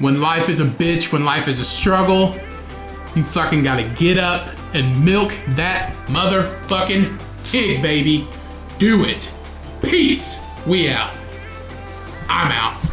[0.01, 2.37] when life is a bitch, when life is a struggle,
[3.15, 7.19] you fucking gotta get up and milk that motherfucking
[7.51, 8.27] pig, baby.
[8.79, 9.35] Do it.
[9.83, 10.49] Peace.
[10.67, 11.13] We out.
[12.29, 12.88] I'm out.